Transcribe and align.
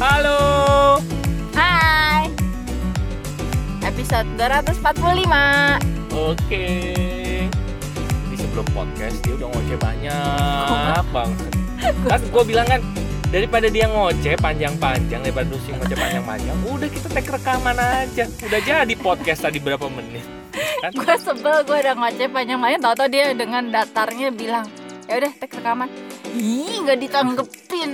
Halo. 0.00 0.96
Hai. 1.52 2.32
Episode 3.84 4.24
245. 4.32 4.80
Oke. 6.16 6.64
Di 8.32 8.36
sebelum 8.40 8.64
podcast 8.72 9.20
dia 9.20 9.36
udah 9.36 9.52
ngoceh 9.52 9.76
banyak 9.76 11.04
banget. 11.12 11.52
Kan 12.08 12.20
gue 12.32 12.44
bilang 12.48 12.64
kan 12.64 12.80
daripada 13.28 13.68
dia 13.68 13.92
ngoceh 13.92 14.40
panjang-panjang 14.40 15.20
daripada 15.20 15.52
Lucy 15.52 15.76
ngoceh 15.76 15.92
panjang-panjang, 16.00 16.56
udah 16.64 16.88
kita 16.88 17.08
tag 17.12 17.28
rekaman 17.28 17.76
aja. 17.76 18.24
Udah 18.24 18.60
jadi 18.64 18.94
podcast 18.96 19.44
tadi 19.44 19.60
berapa 19.60 19.84
menit. 19.92 20.24
Kan? 20.80 20.96
Gue 20.96 21.16
sebel 21.20 21.60
gue 21.68 21.76
udah 21.76 21.92
ngoceh 22.00 22.32
panjang-panjang 22.32 22.80
tau-tau 22.80 23.04
dia 23.04 23.36
dengan 23.36 23.68
datarnya 23.68 24.32
bilang 24.32 24.64
ya 25.12 25.20
udah 25.20 25.32
tek 25.36 25.60
rekaman. 25.60 25.92
Ih 26.32 26.88
nggak 26.88 27.04
ditanggepin. 27.04 27.92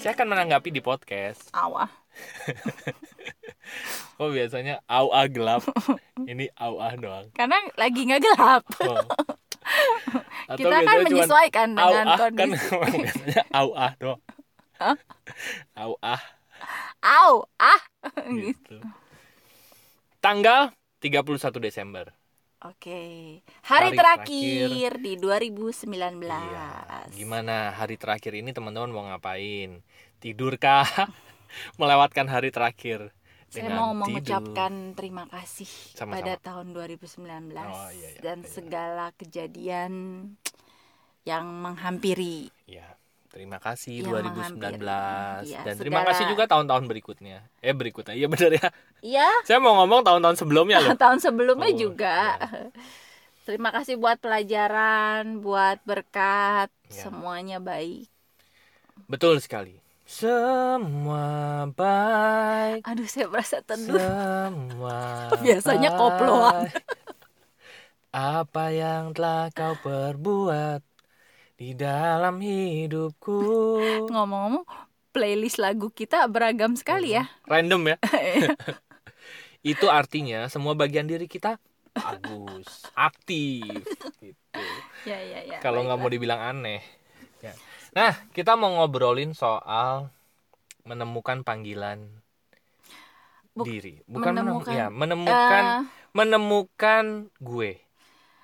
Saya 0.00 0.16
akan 0.16 0.32
menanggapi 0.32 0.72
di 0.72 0.80
podcast. 0.80 1.52
Awah. 1.52 1.92
Kok 4.16 4.32
biasanya 4.32 4.80
au 4.88 5.12
ah 5.12 5.28
gelap, 5.28 5.60
ini 6.24 6.48
au 6.56 6.80
ah 6.80 6.96
doang. 6.96 7.28
Karena 7.36 7.60
lagi 7.76 8.08
nggak 8.08 8.24
gelap. 8.24 8.64
Oh. 8.80 8.96
Atau 10.50 10.56
Kita 10.56 10.72
kan 10.72 10.80
biasanya 10.80 10.96
cuman 10.96 11.04
menyesuaikan 11.04 11.68
dengan 11.76 12.06
ah 12.08 12.16
kan 12.16 12.32
kondisi. 12.32 12.64
memang 12.72 12.92
biasanya 12.96 13.42
au 13.52 13.68
ah 13.76 13.92
doang. 14.00 14.20
Hah? 14.80 14.96
Au 15.76 15.92
ah 16.00 16.22
Au, 17.04 17.32
ah. 17.60 17.80
gitu. 18.32 18.80
Tanggal 20.24 20.72
31 21.04 21.60
Desember. 21.60 22.08
Oke. 22.60 23.40
Hari, 23.64 23.88
Hari 23.88 23.96
terakhir, 23.96 25.00
di 25.00 25.16
2019. 25.16 26.20
Iya. 26.20 27.08
Gimana 27.08 27.72
hari 27.72 27.96
terakhir 27.96 28.36
ini 28.36 28.52
teman-teman 28.52 28.92
mau 28.92 29.08
ngapain? 29.08 29.80
Tidur 30.20 30.60
kah? 30.60 30.84
Melewatkan 31.80 32.28
hari 32.28 32.52
terakhir 32.52 33.16
Saya 33.48 33.64
dengan 33.66 33.80
mau 33.80 33.90
tidur. 33.90 34.00
mengucapkan 34.04 34.72
terima 34.92 35.24
kasih 35.26 35.66
Sama-sama. 35.96 36.14
pada 36.20 36.32
tahun 36.36 36.76
2019 36.76 37.16
Oh, 37.56 37.88
iya, 37.90 38.08
iya, 38.12 38.20
dan 38.20 38.44
iya. 38.44 38.48
segala 38.52 39.06
kejadian 39.16 39.92
yang 41.24 41.44
menghampiri. 41.64 42.52
Ya, 42.68 42.99
terima 43.30 43.56
kasih 43.56 44.02
Yang 44.02 44.10
2019 44.10 44.58
menghampiri. 44.58 45.46
Iya, 45.46 45.58
dan 45.62 45.74
terima 45.78 45.94
segala- 45.96 46.08
kasih 46.12 46.24
juga 46.28 46.44
tahun-tahun 46.44 46.84
berikutnya. 46.84 47.38
Eh 47.58 47.72
berikutnya, 47.72 48.14
iya 48.14 48.26
benar 48.26 48.50
ya. 48.52 48.68
Iya, 49.00 49.28
Saya 49.48 49.58
mau 49.58 49.78
ngomong 49.78 50.02
tahun-tahun 50.02 50.36
sebelumnya 50.36 50.82
loh. 50.82 50.92
tahun 51.06 51.18
sebelumnya 51.18 51.70
Oh, 51.70 51.78
juga. 51.78 52.16
Terima 53.48 53.70
kasih 53.70 53.96
buat 53.96 54.20
pelajaran, 54.20 55.40
buat 55.40 55.80
berkat, 55.82 56.68
Ya. 56.86 57.02
semuanya 57.02 57.58
baik. 57.58 58.06
Betul 59.06 59.38
sekali. 59.38 59.78
Semua 60.04 61.66
baik. 61.70 62.82
Aduh, 62.82 63.06
saya 63.06 63.26
merasa 63.26 63.58
teduh. 63.62 63.94
Semua 63.94 65.30
Biasanya 65.38 65.90
koploan. 65.94 66.66
Apa 68.10 68.70
yang 68.70 69.14
telah 69.14 69.50
kau 69.50 69.78
perbuat 69.78 70.82
di 71.60 71.76
dalam 71.76 72.40
hidupku. 72.40 73.36
Ngomong-ngomong, 74.08 74.64
playlist 75.12 75.60
lagu 75.60 75.92
kita 75.92 76.24
beragam 76.24 76.72
sekali 76.72 77.12
ya. 77.12 77.28
Random 77.44 77.84
ya. 77.84 77.96
Itu 79.76 79.92
artinya 79.92 80.48
semua 80.48 80.72
bagian 80.72 81.04
diri 81.04 81.28
kita 81.28 81.60
bagus, 81.92 82.88
aktif 82.96 83.84
gitu. 84.24 84.62
Ya, 85.04 85.20
ya, 85.20 85.44
ya. 85.44 85.58
Kalau 85.60 85.84
nggak 85.84 86.00
mau 86.00 86.08
dibilang 86.08 86.40
aneh. 86.40 86.80
Ya. 87.44 87.52
Nah, 87.92 88.16
kita 88.32 88.56
mau 88.56 88.80
ngobrolin 88.80 89.36
soal 89.36 90.08
menemukan 90.88 91.44
panggilan 91.44 92.08
Buk- 93.52 93.68
diri. 93.68 94.00
Bukan 94.08 94.32
menemukan, 94.32 94.64
menemukan- 94.64 94.76
ya, 94.80 94.86
menemukan 94.88 95.62
Eh, 95.62 95.80
menemukan 96.16 97.04
gue. 97.36 97.72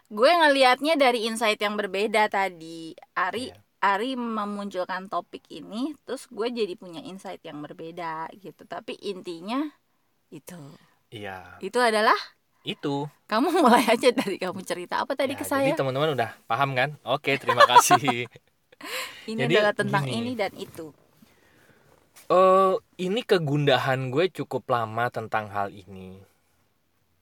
Gue 0.07 0.31
ngelihatnya 0.31 0.95
dari 0.95 1.27
insight 1.27 1.59
yang 1.59 1.75
berbeda 1.75 2.29
tadi. 2.29 2.95
Ari 3.13 3.51
Iya. 3.51 3.59
Ari 3.77 4.17
memunculkan 4.17 5.07
topik 5.07 5.47
ini, 5.53 5.95
terus 6.09 6.27
gue 6.27 6.49
jadi 6.49 6.75
punya 6.75 7.05
insight 7.05 7.45
yang 7.45 7.61
berbeda 7.61 8.27
gitu. 8.35 8.65
Tapi 8.65 8.97
intinya 8.99 9.63
itu. 10.33 10.59
Iya, 11.07 11.61
Itu 11.63 11.79
adalah 11.79 12.17
itu. 12.67 13.07
kamu 13.31 13.63
mulai 13.63 13.87
aja 13.87 14.11
dari 14.11 14.43
kamu 14.43 14.59
cerita 14.67 15.07
apa 15.07 15.15
tadi 15.15 15.37
Ya, 15.37 15.39
ke 15.39 15.45
saya. 15.47 15.71
Jadi 15.71 15.79
teman-teman 15.79 16.19
udah 16.19 16.35
paham 16.51 16.75
kan? 16.75 16.99
Oke, 17.07 17.39
terima 17.39 17.63
kasih. 17.63 18.27
Ini 19.31 19.39
jadi 19.39 19.55
adalah 19.63 19.75
tentang 19.77 20.05
gini. 20.05 20.19
ini 20.19 20.33
dan 20.35 20.53
itu. 20.57 20.91
Eh, 22.27 22.75
ini 22.99 23.21
kegundahan 23.23 24.11
gue 24.11 24.27
cukup 24.35 24.67
lama 24.67 25.07
tentang 25.15 25.47
hal 25.47 25.71
ini. 25.71 26.19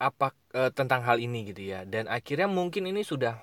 Apa 0.05 0.37
eh, 0.53 0.71
tentang 0.77 1.01
hal 1.09 1.17
ini 1.17 1.49
gitu 1.49 1.65
ya. 1.65 1.89
Dan 1.89 2.05
akhirnya 2.13 2.45
mungkin 2.45 2.85
ini 2.85 3.01
sudah 3.01 3.41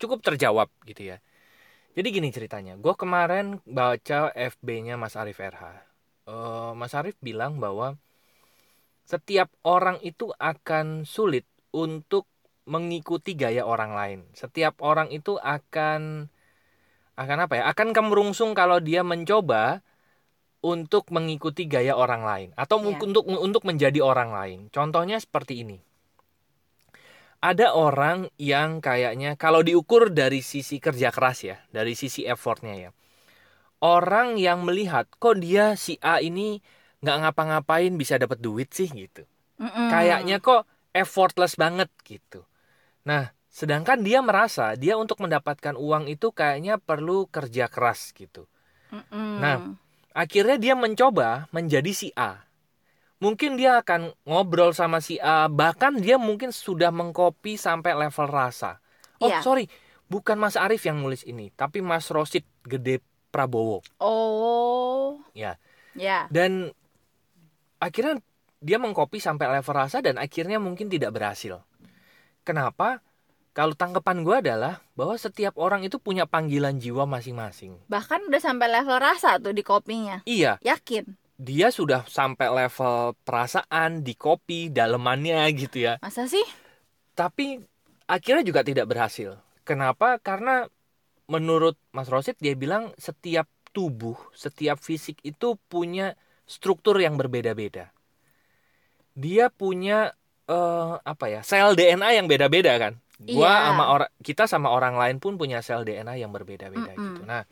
cukup 0.00 0.24
terjawab 0.24 0.72
gitu 0.88 1.12
ya. 1.12 1.16
Jadi 1.92 2.08
gini 2.08 2.28
ceritanya. 2.32 2.80
Gue 2.80 2.96
kemarin 2.96 3.60
baca 3.68 4.32
FB-nya 4.32 4.96
Mas 4.96 5.14
Arif 5.20 5.36
RH. 5.36 5.62
Eh, 6.32 6.72
Mas 6.72 6.96
Arif 6.96 7.20
bilang 7.20 7.60
bahwa 7.60 8.00
setiap 9.04 9.52
orang 9.66 10.00
itu 10.00 10.32
akan 10.40 11.04
sulit 11.04 11.44
untuk 11.74 12.24
mengikuti 12.64 13.34
gaya 13.34 13.66
orang 13.66 13.92
lain. 13.92 14.20
Setiap 14.32 14.78
orang 14.80 15.10
itu 15.10 15.36
akan 15.36 16.30
akan 17.18 17.38
apa 17.44 17.54
ya? 17.60 17.64
Akan 17.68 17.92
kemerungsung 17.92 18.56
kalau 18.56 18.80
dia 18.80 19.04
mencoba 19.04 19.84
untuk 20.62 21.10
mengikuti 21.10 21.66
gaya 21.66 21.98
orang 21.98 22.22
lain 22.22 22.48
atau 22.54 22.78
mungkin 22.78 23.10
untuk 23.10 23.26
untuk 23.26 23.62
menjadi 23.66 23.98
orang 23.98 24.30
lain. 24.30 24.58
Contohnya 24.70 25.18
seperti 25.18 25.66
ini. 25.66 25.82
Ada 27.42 27.74
orang 27.74 28.30
yang 28.38 28.78
kayaknya 28.78 29.34
kalau 29.34 29.66
diukur 29.66 30.14
dari 30.14 30.46
sisi 30.46 30.78
kerja 30.78 31.10
keras 31.10 31.42
ya, 31.42 31.58
dari 31.74 31.98
sisi 31.98 32.22
effortnya 32.22 32.78
ya. 32.78 32.90
Orang 33.82 34.38
yang 34.38 34.62
melihat 34.62 35.10
kok 35.18 35.42
dia 35.42 35.74
si 35.74 35.98
A 35.98 36.22
ini 36.22 36.62
nggak 37.02 37.18
ngapa-ngapain 37.26 37.90
bisa 37.98 38.14
dapat 38.14 38.38
duit 38.38 38.70
sih 38.70 38.86
gitu. 38.86 39.26
Mm-mm. 39.58 39.90
Kayaknya 39.90 40.38
kok 40.38 40.70
effortless 40.94 41.58
banget 41.58 41.90
gitu. 42.06 42.46
Nah, 43.02 43.34
sedangkan 43.50 44.06
dia 44.06 44.22
merasa 44.22 44.78
dia 44.78 44.94
untuk 44.94 45.18
mendapatkan 45.18 45.74
uang 45.74 46.06
itu 46.06 46.30
kayaknya 46.30 46.78
perlu 46.78 47.26
kerja 47.26 47.66
keras 47.66 48.14
gitu. 48.14 48.46
Mm-mm. 48.94 49.42
Nah, 49.42 49.81
akhirnya 50.12 50.56
dia 50.60 50.74
mencoba 50.76 51.48
menjadi 51.52 51.92
si 51.92 52.08
A. 52.14 52.44
Mungkin 53.22 53.54
dia 53.54 53.78
akan 53.78 54.10
ngobrol 54.26 54.74
sama 54.74 54.98
si 54.98 55.16
A, 55.22 55.46
bahkan 55.46 55.94
dia 55.94 56.18
mungkin 56.18 56.50
sudah 56.50 56.90
mengcopy 56.90 57.54
sampai 57.54 57.94
level 57.94 58.26
rasa. 58.26 58.82
Oh, 59.22 59.30
Iya. 59.30 59.38
sorry, 59.46 59.70
bukan 60.10 60.34
Mas 60.34 60.58
Arif 60.58 60.82
yang 60.82 60.98
nulis 60.98 61.22
ini, 61.22 61.54
tapi 61.54 61.78
Mas 61.78 62.10
Rosid 62.10 62.42
Gede 62.66 62.98
Prabowo. 63.30 63.80
Oh. 64.02 65.22
Ya. 65.32 65.54
Ya. 65.94 66.26
Dan 66.34 66.74
akhirnya 67.78 68.18
dia 68.58 68.78
mengcopy 68.82 69.22
sampai 69.22 69.46
level 69.50 69.74
rasa 69.74 70.02
dan 70.02 70.18
akhirnya 70.18 70.58
mungkin 70.58 70.90
tidak 70.90 71.14
berhasil. 71.14 71.62
Kenapa? 72.42 72.98
Kalau 73.52 73.76
tanggapan 73.76 74.24
gue 74.24 74.36
adalah 74.48 74.80
bahwa 74.96 75.12
setiap 75.20 75.60
orang 75.60 75.84
itu 75.84 76.00
punya 76.00 76.24
panggilan 76.24 76.80
jiwa 76.80 77.04
masing-masing. 77.04 77.76
Bahkan 77.84 78.32
udah 78.32 78.40
sampai 78.40 78.68
level 78.80 78.96
rasa 78.96 79.36
tuh 79.36 79.52
di 79.52 79.60
kopinya. 79.60 80.24
Iya, 80.24 80.56
Yakin? 80.64 81.20
dia 81.42 81.74
sudah 81.74 82.06
sampai 82.06 82.46
level 82.54 83.18
perasaan 83.26 84.06
di 84.06 84.14
kopi 84.14 84.70
dalemannya 84.70 85.42
gitu 85.58 85.90
ya 85.90 85.98
Masa 85.98 86.30
sih? 86.30 86.44
tapi 87.18 87.58
akhirnya 88.06 88.46
juga 88.46 88.62
tidak 88.62 88.86
berhasil 88.86 89.34
kenapa 89.66 90.22
karena 90.22 90.70
menurut 91.26 91.74
Mas 91.90 92.06
Rosid 92.06 92.38
dia 92.38 92.54
bilang 92.54 92.94
setiap 92.94 93.50
tubuh 93.74 94.14
setiap 94.38 94.78
fisik 94.78 95.18
itu 95.26 95.58
punya 95.66 96.14
struktur 96.46 96.94
yang 97.02 97.18
berbeda-beda 97.18 97.90
dia 99.18 99.50
punya 99.50 100.14
eh, 100.46 100.94
apa 101.02 101.26
ya 101.26 101.40
sel 101.42 101.74
DNA 101.74 102.22
yang 102.22 102.30
beda-beda 102.30 102.78
kan 102.78 103.01
gua 103.20 103.50
Iya. 103.50 103.66
sama 103.68 103.84
orang 103.88 104.10
kita 104.24 104.44
sama 104.48 104.68
orang 104.72 104.94
lain 104.96 105.16
pun 105.20 105.36
punya 105.36 105.60
sel 105.60 105.84
DNA 105.84 106.16
yang 106.20 106.32
berbeda-beda 106.32 106.92
Mm-mm. 106.96 107.04
gitu 107.18 107.22
nah 107.28 107.42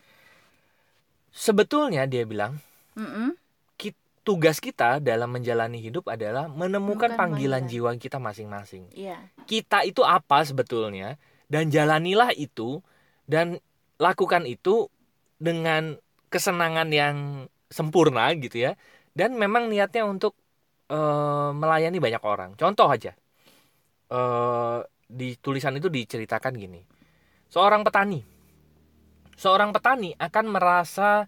sebetulnya 1.30 2.06
dia 2.08 2.24
bilang 2.26 2.58
Mm-mm. 2.96 3.36
tugas 4.20 4.60
kita 4.60 5.00
dalam 5.00 5.32
menjalani 5.32 5.80
hidup 5.80 6.06
adalah 6.12 6.44
menemukan 6.46 7.08
Menemukan 7.08 7.10
panggilan 7.16 7.64
jiwa 7.66 7.90
kita 7.96 8.20
masing-masing. 8.20 8.84
Iya. 8.92 9.16
Kita 9.48 9.80
itu 9.82 10.04
apa 10.04 10.44
sebetulnya 10.44 11.16
dan 11.48 11.72
jalanilah 11.72 12.30
itu 12.36 12.84
dan 13.24 13.58
lakukan 13.96 14.44
itu 14.44 14.92
dengan 15.40 15.96
kesenangan 16.28 16.92
yang 16.92 17.16
sempurna 17.72 18.28
gitu 18.36 18.60
ya. 18.60 18.76
Dan 19.16 19.40
memang 19.40 19.72
niatnya 19.72 20.04
untuk 20.04 20.36
eh, 20.92 21.50
melayani 21.56 21.96
banyak 21.96 22.22
orang. 22.22 22.50
Contoh 22.60 22.86
aja. 22.86 23.16
eh, 24.12 24.78
di 25.10 25.34
tulisan 25.34 25.74
itu 25.74 25.90
diceritakan 25.90 26.54
gini. 26.54 26.80
Seorang 27.50 27.82
petani. 27.82 28.22
Seorang 29.34 29.74
petani 29.74 30.14
akan 30.14 30.46
merasa 30.46 31.26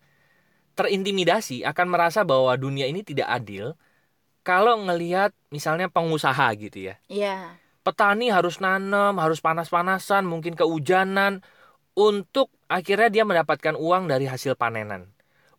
terintimidasi 0.72 1.68
akan 1.68 1.86
merasa 1.90 2.24
bahwa 2.24 2.56
dunia 2.56 2.88
ini 2.88 3.04
tidak 3.04 3.28
adil 3.28 3.76
kalau 4.42 4.80
ngelihat 4.88 5.30
misalnya 5.52 5.92
pengusaha 5.92 6.48
gitu 6.58 6.92
ya. 6.92 6.94
Iya. 7.06 7.58
Petani 7.82 8.30
harus 8.30 8.62
nanam, 8.62 9.18
harus 9.18 9.42
panas-panasan, 9.42 10.22
mungkin 10.22 10.54
kehujanan 10.54 11.42
untuk 11.98 12.48
akhirnya 12.70 13.10
dia 13.10 13.24
mendapatkan 13.26 13.74
uang 13.74 14.06
dari 14.06 14.30
hasil 14.30 14.54
panenan. 14.54 15.10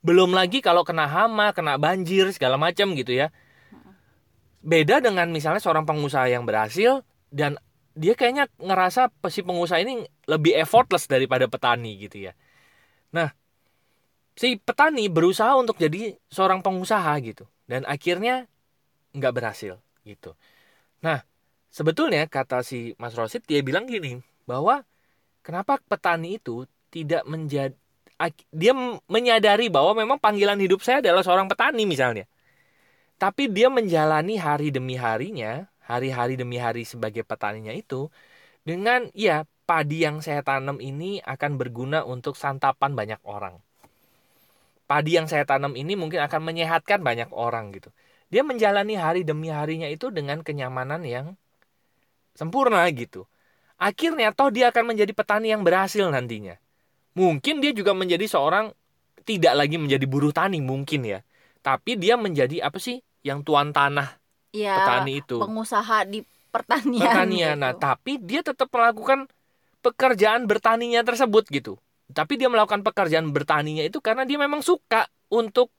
Belum 0.03 0.31
lagi 0.35 0.59
kalau 0.59 0.83
kena 0.83 1.07
hama, 1.07 1.51
kena 1.55 1.79
banjir 1.79 2.31
segala 2.31 2.59
macam 2.59 2.95
gitu 2.95 3.11
ya. 3.11 3.31
Beda 4.63 5.03
dengan 5.03 5.31
misalnya 5.31 5.59
seorang 5.59 5.83
pengusaha 5.83 6.27
yang 6.31 6.47
berhasil 6.47 7.03
dan 7.31 7.59
dia 7.93 8.13
kayaknya 8.17 8.49
ngerasa 8.57 9.13
si 9.29 9.45
pengusaha 9.45 9.79
ini 9.81 10.05
lebih 10.25 10.57
effortless 10.57 11.05
daripada 11.05 11.45
petani 11.45 11.97
gitu 12.01 12.29
ya. 12.29 12.33
Nah, 13.13 13.29
si 14.33 14.57
petani 14.57 15.07
berusaha 15.09 15.53
untuk 15.57 15.77
jadi 15.77 16.17
seorang 16.33 16.65
pengusaha 16.65 17.13
gitu 17.21 17.45
dan 17.69 17.85
akhirnya 17.85 18.49
nggak 19.13 19.33
berhasil 19.33 19.77
gitu. 20.03 20.33
Nah, 21.05 21.21
sebetulnya 21.69 22.25
kata 22.25 22.65
si 22.65 22.97
Mas 22.97 23.13
Rosid 23.13 23.45
dia 23.45 23.61
bilang 23.61 23.85
gini 23.85 24.19
bahwa 24.49 24.81
kenapa 25.45 25.77
petani 25.85 26.41
itu 26.41 26.65
tidak 26.89 27.25
menjadi 27.29 27.77
dia 28.53 28.71
menyadari 29.11 29.67
bahwa 29.67 29.91
memang 29.99 30.15
panggilan 30.15 30.55
hidup 30.55 30.79
saya 30.79 31.03
adalah 31.03 31.25
seorang 31.25 31.49
petani 31.51 31.83
misalnya. 31.83 32.23
Tapi 33.19 33.51
dia 33.51 33.67
menjalani 33.67 34.35
hari 34.39 34.71
demi 34.71 34.95
harinya, 34.95 35.67
hari-hari 35.93 36.33
demi 36.33 36.57
hari 36.57 36.83
sebagai 36.89 37.21
petaninya 37.21 37.69
itu 37.69 38.09
dengan 38.65 39.11
ya 39.13 39.45
padi 39.69 40.03
yang 40.03 40.19
saya 40.19 40.41
tanam 40.41 40.81
ini 40.81 41.21
akan 41.21 41.55
berguna 41.59 42.01
untuk 42.03 42.33
santapan 42.33 42.97
banyak 42.97 43.21
orang. 43.23 43.61
Padi 44.83 45.15
yang 45.15 45.29
saya 45.31 45.47
tanam 45.47 45.77
ini 45.79 45.95
mungkin 45.95 46.19
akan 46.25 46.41
menyehatkan 46.43 46.99
banyak 46.99 47.31
orang 47.31 47.71
gitu. 47.71 47.93
Dia 48.27 48.41
menjalani 48.41 48.97
hari 48.97 49.21
demi 49.21 49.53
harinya 49.53 49.87
itu 49.87 50.09
dengan 50.09 50.41
kenyamanan 50.41 51.05
yang 51.05 51.37
sempurna 52.33 52.83
gitu. 52.91 53.29
Akhirnya 53.77 54.33
toh 54.33 54.49
dia 54.49 54.73
akan 54.73 54.95
menjadi 54.95 55.13
petani 55.13 55.53
yang 55.53 55.61
berhasil 55.61 56.03
nantinya. 56.09 56.57
Mungkin 57.13 57.61
dia 57.61 57.71
juga 57.77 57.93
menjadi 57.93 58.25
seorang 58.25 58.73
tidak 59.23 59.53
lagi 59.55 59.77
menjadi 59.77 60.05
buruh 60.09 60.33
tani 60.33 60.59
mungkin 60.59 61.05
ya. 61.05 61.19
Tapi 61.63 61.95
dia 61.95 62.19
menjadi 62.19 62.65
apa 62.65 62.81
sih 62.81 62.99
yang 63.23 63.45
tuan 63.45 63.71
tanah 63.71 64.22
ya, 64.53 64.77
petani 64.77 65.11
itu. 65.21 65.37
Pengusaha 65.41 65.97
di 66.07 66.19
pertanian. 66.53 67.03
Pertanian. 67.03 67.57
Nah, 67.59 67.73
gitu. 67.75 67.81
tapi 67.83 68.11
dia 68.21 68.41
tetap 68.45 68.69
melakukan 68.71 69.25
pekerjaan 69.83 70.45
bertaninya 70.47 71.01
tersebut 71.03 71.43
gitu. 71.49 71.73
Tapi 72.13 72.37
dia 72.37 72.47
melakukan 72.51 72.85
pekerjaan 72.85 73.33
bertaninya 73.33 73.83
itu 73.83 73.97
karena 73.99 74.23
dia 74.29 74.37
memang 74.37 74.61
suka 74.61 75.09
untuk 75.33 75.73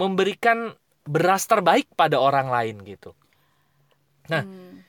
memberikan 0.00 0.72
beras 1.04 1.44
terbaik 1.50 1.90
pada 1.98 2.16
orang 2.18 2.48
lain 2.48 2.76
gitu. 2.86 3.12
Nah, 4.30 4.42
Hmm. 4.42 4.82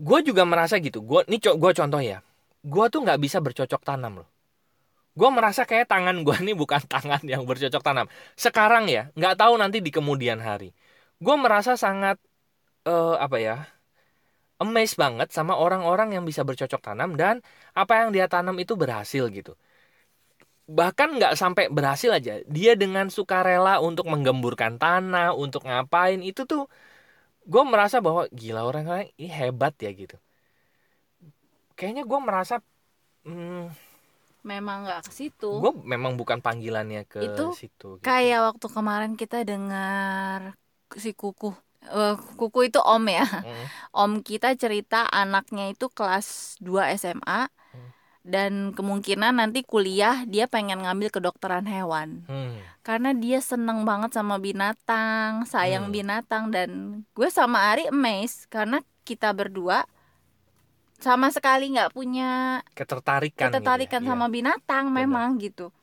gue 0.00 0.18
juga 0.28 0.42
merasa 0.44 0.76
gitu. 0.82 1.00
Gue 1.04 1.22
nih 1.30 1.40
co- 1.42 1.58
gue 1.58 1.72
contoh 1.72 2.00
ya. 2.02 2.18
Gue 2.62 2.86
tuh 2.92 3.00
nggak 3.04 3.20
bisa 3.22 3.38
bercocok 3.42 3.82
tanam 3.82 4.22
loh. 4.24 4.28
Gue 5.12 5.28
merasa 5.28 5.62
kayak 5.68 5.88
tangan 5.92 6.16
gue 6.26 6.36
nih 6.46 6.56
bukan 6.56 6.82
tangan 6.88 7.22
yang 7.24 7.42
bercocok 7.48 7.82
tanam. 7.84 8.06
Sekarang 8.36 8.88
ya, 8.90 9.12
nggak 9.18 9.34
tahu 9.40 9.54
nanti 9.60 9.78
di 9.84 9.90
kemudian 9.94 10.40
hari. 10.42 10.72
Gue 11.24 11.36
merasa 11.44 11.72
sangat 11.84 12.16
eh, 12.90 13.16
apa 13.26 13.38
ya? 13.46 13.56
amazed 14.64 14.96
banget 15.02 15.28
sama 15.36 15.54
orang-orang 15.64 16.08
yang 16.16 16.24
bisa 16.30 16.42
bercocok 16.48 16.80
tanam 16.86 17.10
dan 17.20 17.34
apa 17.74 17.92
yang 18.00 18.08
dia 18.14 18.26
tanam 18.34 18.56
itu 18.64 18.74
berhasil 18.82 19.24
gitu. 19.36 19.52
Bahkan 20.78 21.08
nggak 21.18 21.34
sampai 21.36 21.64
berhasil 21.68 22.10
aja, 22.18 22.38
dia 22.46 22.72
dengan 22.78 23.10
sukarela 23.10 23.82
untuk 23.82 24.06
menggemburkan 24.08 24.78
tanah, 24.78 25.34
untuk 25.34 25.66
ngapain 25.68 26.22
itu 26.22 26.46
tuh 26.46 26.62
gue 27.52 27.62
merasa 27.72 27.98
bahwa 28.06 28.22
gila 28.32 28.62
orang-orang 28.70 29.10
ini 29.18 29.30
hebat 29.30 29.74
ya 29.82 29.90
gitu. 29.92 30.16
Kayaknya 31.76 32.04
gue 32.06 32.18
merasa 32.22 32.54
hmm, 33.26 33.62
Memang 34.42 34.78
nggak 34.86 35.06
ke 35.06 35.12
situ. 35.14 35.52
gue 35.62 35.70
memang 35.86 36.12
bukan 36.20 36.38
panggilannya 36.42 37.02
ke 37.06 37.22
Itu 37.26 37.54
situ. 37.54 37.98
gitu. 37.98 38.02
Kayak 38.02 38.38
waktu 38.50 38.66
kemarin 38.66 39.12
kita 39.14 39.36
dengar 39.46 40.40
si 40.96 41.12
Kuku. 41.12 41.52
Eh, 41.82 42.14
kuku 42.38 42.70
itu 42.70 42.78
om 42.78 43.02
ya. 43.04 43.26
Mm, 43.26 43.64
Om 43.90 44.12
kita 44.22 44.54
cerita 44.54 45.04
anaknya 45.04 45.68
itu 45.68 45.90
kelas 45.90 46.56
2 46.58 46.94
SMA 46.94 47.50
Hmm. 47.74 47.90
dan 48.22 48.52
kemungkinan 48.70 49.34
nanti 49.34 49.66
kuliah 49.66 50.22
dia 50.24 50.46
pengen 50.46 50.86
ngambil 50.86 51.10
kedokteran 51.10 51.66
hewan. 51.66 52.22
hmm, 52.24 52.54
Karena 52.82 53.10
dia 53.10 53.42
seneng 53.42 53.82
banget 53.82 54.14
sama 54.14 54.38
binatang, 54.38 55.42
sayang 55.44 55.90
Hmm. 55.90 55.94
binatang 55.94 56.44
dan 56.50 56.70
gue 57.12 57.28
sama 57.28 57.74
Ari 57.74 57.90
amazed 57.90 58.46
karena 58.46 58.78
kita 59.02 59.34
berdua 59.34 59.82
sama 61.02 61.34
sekali 61.34 61.74
nggak 61.74 61.90
punya 61.90 62.62
ketertarikan. 62.78 63.34
gitu 63.34 63.42
ya. 63.42 63.46
ketertarikan 63.58 64.02
Iya. 64.02 64.08
sama 64.08 64.26
binatang 64.30 64.84
Benar. 64.86 64.98
memang 65.02 65.28
gitu. 65.42 65.74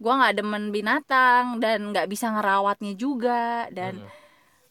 Gua 0.00 0.12
nggak 0.20 0.34
demen 0.40 0.64
binatang 0.76 1.60
dan 1.62 1.78
nggak 1.92 2.08
bisa 2.12 2.32
ngerawatnya 2.34 2.92
juga 2.96 3.68
dan 3.72 4.00
Mm, 4.00 4.10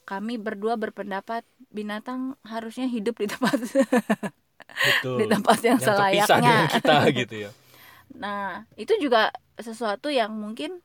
kami 0.10 0.36
berdua 0.42 0.76
berpendapat 0.76 1.46
binatang 1.72 2.36
harusnya 2.44 2.88
hidup 2.90 3.16
di 3.22 3.28
tempat 3.30 3.58
betul. 4.86 5.22
di 5.22 5.26
tempat 5.30 5.60
yang, 5.62 5.80
yang 5.80 5.82
selayaknya. 5.82 6.58
kita 6.74 6.96
gitu 7.20 7.36
ya. 7.50 7.52
Nah, 8.18 8.66
itu 8.78 8.94
juga 9.04 9.30
sesuatu 9.60 10.10
yang 10.10 10.34
mungkin 10.34 10.82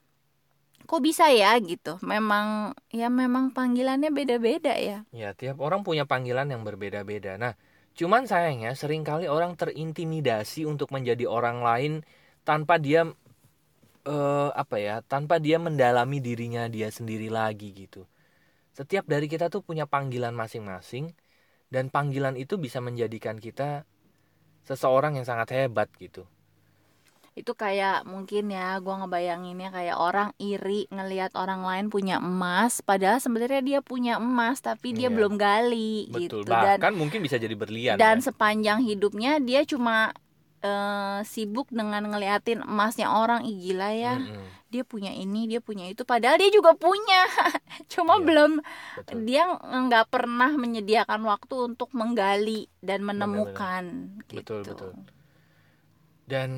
kok 0.90 1.02
bisa 1.05 1.26
ya 1.32 1.56
gitu. 1.61 1.93
Memang 2.05 2.76
ya 2.93 3.08
memang 3.12 3.44
panggilannya 3.56 4.11
beda-beda 4.12 4.75
ya. 4.76 4.99
Ya, 5.14 5.31
tiap 5.38 5.62
orang 5.62 5.87
punya 5.87 6.05
panggilan 6.11 6.50
yang 6.50 6.67
berbeda-beda. 6.67 7.38
Nah, 7.38 7.55
cuman 7.99 8.26
sayangnya 8.26 8.75
sering 8.75 9.06
kali 9.06 9.31
orang 9.31 9.55
terintimidasi 9.55 10.67
untuk 10.67 10.90
menjadi 10.90 11.25
orang 11.31 11.62
lain 11.62 11.93
tanpa 12.49 12.75
dia 12.82 13.06
eh 14.12 14.49
apa 14.62 14.77
ya, 14.87 14.95
tanpa 15.12 15.35
dia 15.47 15.56
mendalami 15.67 16.19
dirinya 16.27 16.62
dia 16.75 16.89
sendiri 16.99 17.29
lagi 17.33 17.69
gitu. 17.83 18.05
Setiap 18.79 19.05
dari 19.12 19.27
kita 19.33 19.47
tuh 19.55 19.62
punya 19.69 19.85
panggilan 19.95 20.35
masing-masing 20.43 21.06
dan 21.75 21.85
panggilan 21.95 22.37
itu 22.45 22.55
bisa 22.65 22.79
menjadikan 22.85 23.37
kita 23.47 23.85
seseorang 24.69 25.12
yang 25.19 25.27
sangat 25.31 25.49
hebat 25.56 25.89
gitu. 26.05 26.25
Itu 27.35 27.59
kayak 27.59 28.06
mungkin 28.06 28.47
ya 28.55 28.79
gua 28.79 28.95
ngebayanginnya 29.03 29.75
kayak 29.75 29.97
orang 29.99 30.31
iri 30.38 30.87
ngelihat 30.87 31.35
orang 31.35 31.67
lain 31.67 31.87
punya 31.90 32.23
emas 32.23 32.78
padahal 32.78 33.19
sebenarnya 33.19 33.59
dia 33.69 33.81
punya 33.83 34.23
emas 34.23 34.62
tapi 34.62 34.95
dia 34.95 35.11
Iya. 35.11 35.17
belum 35.19 35.35
gali 35.35 36.07
Betul. 36.14 36.47
gitu 36.47 36.47
dan 36.47 36.78
Bahkan 36.78 36.93
mungkin 36.95 37.19
bisa 37.26 37.35
jadi 37.35 37.59
berlian. 37.59 37.99
dan 37.99 38.23
ya. 38.23 38.31
sepanjang 38.31 38.87
hidupnya 38.87 39.43
dia 39.43 39.67
cuma 39.67 40.14
eh, 40.64 41.21
sibuk 41.23 41.68
dengan 41.68 42.00
ngeliatin 42.02 42.64
emasnya 42.64 43.12
orang 43.12 43.44
ih 43.44 43.52
gila 43.54 43.92
ya 43.92 44.16
Mm-mm, 44.16 44.49
dia 44.66 44.83
punya 44.83 45.12
ini 45.12 45.44
dia 45.44 45.61
punya 45.61 45.87
itu 45.87 46.02
padahal 46.02 46.35
dia 46.35 46.49
juga 46.49 46.73
punya 46.75 47.28
cuma 47.92 48.16
Iya, 48.16 48.25
belum 48.25 48.52
betul. 48.97 49.18
dia 49.23 49.44
nggak 49.61 50.06
pernah 50.09 50.50
menyediakan 50.50 51.21
waktu 51.23 51.54
untuk 51.68 51.92
menggali 51.92 52.66
dan 52.80 53.04
menemukan 53.04 53.85
Betul, 54.25 54.64
gitu 54.64 54.64
betul. 54.66 54.92
Dan 56.25 56.50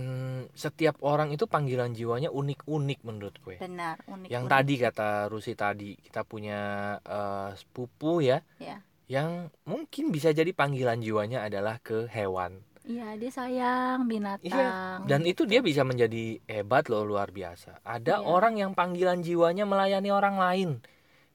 setiap 0.54 1.02
orang 1.02 1.34
itu 1.34 1.44
panggilan 1.44 1.90
jiwanya 1.90 2.30
unik-unik 2.30 3.00
menurut 3.02 3.34
gue. 3.42 3.58
benar 3.58 3.98
unik 4.06 4.30
yang 4.30 4.46
unik. 4.46 4.52
tadi 4.54 4.75
kata 4.78 5.08
Rusi 5.26 5.52
tadi 5.52 5.98
kita 5.98 6.22
punya 6.22 6.60
eh, 7.02 7.50
sepupu 7.52 8.22
ya, 8.22 8.46
Ya. 8.56 8.78
yang 9.10 9.50
mungkin 9.64 10.14
bisa 10.14 10.30
jadi 10.30 10.54
panggilan 10.54 11.02
jiwanya 11.02 11.42
adalah 11.42 11.82
ke 11.82 12.06
hewan. 12.06 12.62
Iya 12.87 13.19
dia 13.19 13.31
sayang 13.31 14.07
binatang 14.07 14.47
Iya, 14.47 15.02
Dan 15.05 15.26
itu 15.26 15.43
dia 15.43 15.59
bisa 15.61 15.83
menjadi 15.83 16.38
hebat 16.47 16.87
loh 16.87 17.02
luar 17.02 17.31
biasa. 17.31 17.83
Ada 17.83 18.23
Iya. 18.23 18.26
orang 18.26 18.55
yang 18.62 18.73
panggilan 18.73 19.23
jiwanya 19.23 19.66
melayani 19.66 20.11
orang 20.11 20.37
lain. 20.38 20.71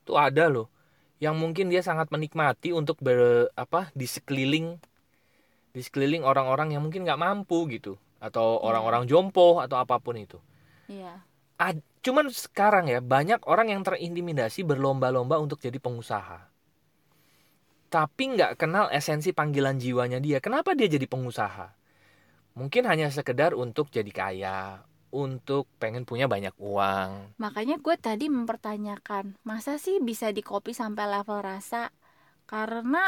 Itu 0.04 0.16
ada 0.16 0.48
loh. 0.48 0.68
Yang 1.22 1.36
mungkin 1.38 1.66
dia 1.70 1.86
sangat 1.86 2.10
menikmati 2.10 2.72
untuk 2.74 2.98
ber 3.00 3.48
apa 3.54 3.92
di 3.94 4.08
sekeliling 4.10 4.80
di 5.72 5.80
sekeliling 5.80 6.28
orang-orang 6.28 6.76
yang 6.76 6.84
mungkin 6.84 7.08
nggak 7.08 7.16
mampu 7.16 7.64
gitu 7.72 7.96
atau 8.20 8.60
Iya. 8.60 8.64
orang-orang 8.68 9.04
jompo 9.08 9.64
atau 9.64 9.80
apa 9.80 9.96
pun 10.04 10.20
itu. 10.20 10.36
iya 10.88 11.24
Ad- 11.56 11.80
cuman 12.04 12.28
sekarang 12.28 12.92
ya 12.92 13.00
banyak 13.00 13.40
orang 13.48 13.72
yang 13.72 13.82
terintimidasi 13.86 14.68
berlomba-lomba 14.68 15.40
untuk 15.40 15.64
jadi 15.64 15.80
pengusaha. 15.80 16.51
Tapi 17.92 18.24
nggak 18.34 18.52
kenal 18.62 18.86
esensi 19.00 19.30
panggilan 19.40 19.78
jiwanya 19.84 20.20
dia. 20.26 20.38
Kenapa 20.46 20.70
dia 20.80 20.88
jadi 20.96 21.06
pengusaha? 21.14 21.68
Mungkin 22.60 22.84
hanya 22.92 23.08
sekedar 23.18 23.52
untuk 23.66 23.88
jadi 23.96 24.12
kaya, 24.22 24.60
untuk 25.24 25.64
pengen 25.82 26.04
punya 26.10 26.28
banyak 26.34 26.56
uang. 26.72 27.12
makanya 27.44 27.76
gue 27.86 27.96
tadi 28.08 28.26
mempertanyakan 28.38 29.26
masa 29.50 29.74
sih 29.86 29.98
bisa 30.10 30.28
di 30.38 30.42
copy 30.50 30.72
sampai 30.82 31.06
level 31.14 31.40
rasa 31.50 31.84
karena 32.52 33.04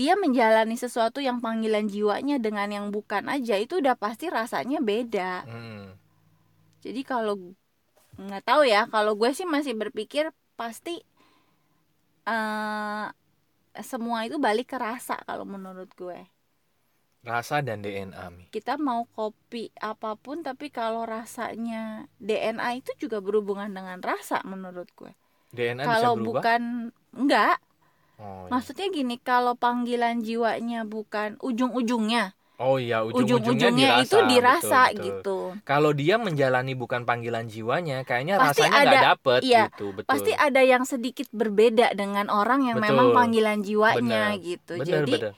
dia 0.00 0.14
menjalani 0.16 0.76
sesuatu 0.80 1.18
yang 1.20 1.38
panggilan 1.44 1.86
jiwanya 1.92 2.36
dengan 2.40 2.68
yang 2.76 2.86
bukan 2.96 3.24
aja 3.28 3.54
itu 3.60 3.74
udah 3.82 3.94
pasti 4.04 4.26
rasanya 4.32 4.78
beda 4.80 5.44
Hmm, 5.44 5.98
jadi 6.84 7.00
kalau 7.10 7.34
nggak 8.18 8.42
tahu 8.48 8.62
ya 8.74 8.82
kalau 8.94 9.12
gue 9.20 9.30
sih 9.38 9.46
masih 9.46 9.74
berpikir 9.82 10.24
pasti 10.60 11.02
eh 12.28 13.08
semua 13.80 14.26
itu 14.26 14.36
balik 14.36 14.74
ke 14.74 14.78
rasa 14.78 15.16
kalau 15.24 15.48
menurut 15.48 15.88
gue. 15.96 16.18
Rasa 17.24 17.60
dan 17.66 17.82
DNA 17.82 18.24
mi. 18.30 18.44
Kita 18.48 18.78
mau 18.78 19.04
kopi 19.10 19.74
apa 19.82 20.14
pun 20.14 20.40
tapi 20.46 20.70
kalau 20.70 21.02
rasanya 21.04 22.06
DNA 22.22 22.78
itu 22.84 22.94
juga 23.00 23.18
berhubungan 23.18 23.68
dengan 23.72 23.98
rasa 24.04 24.42
menurut 24.46 24.88
gue. 24.94 25.12
DNA 25.56 25.84
kalau 25.84 26.14
bisa 26.14 26.20
berubah? 26.20 26.42
bukan 26.42 26.62
enggak. 27.16 27.56
Oh, 28.18 28.50
iya. 28.50 28.50
maksudnya 28.50 28.86
gini 28.90 29.14
kalau 29.22 29.54
panggilan 29.54 30.26
jiwanya 30.26 30.82
bukan 30.82 31.38
ujung-ujungnya 31.38 32.34
oh 32.58 32.76
iya 32.76 33.06
ujung-ujungnya 33.06 33.70
dirasa, 33.70 34.02
itu 34.02 34.16
dirasa 34.26 34.80
betul, 34.90 34.94
betul. 34.94 35.06
gitu 35.06 35.38
kalau 35.62 35.90
dia 35.94 36.18
menjalani 36.18 36.74
bukan 36.74 37.06
panggilan 37.06 37.46
jiwanya 37.46 38.02
kayaknya 38.02 38.36
Pasti 38.38 38.66
rasanya 38.66 38.78
nggak 38.82 39.06
dapet 39.14 39.40
iya, 39.46 39.64
gitu 39.70 39.86
betul 39.94 40.10
pasti 40.10 40.32
ada 40.34 40.60
yang 40.66 40.82
sedikit 40.82 41.28
berbeda 41.30 41.94
dengan 41.94 42.26
orang 42.28 42.66
yang 42.66 42.82
Betul. 42.82 42.88
memang 42.90 43.06
panggilan 43.14 43.58
jiwanya 43.62 44.34
Bener. 44.34 44.42
gitu 44.42 44.72
bener 44.74 44.86
jadi 45.06 45.14
bener 45.14 45.32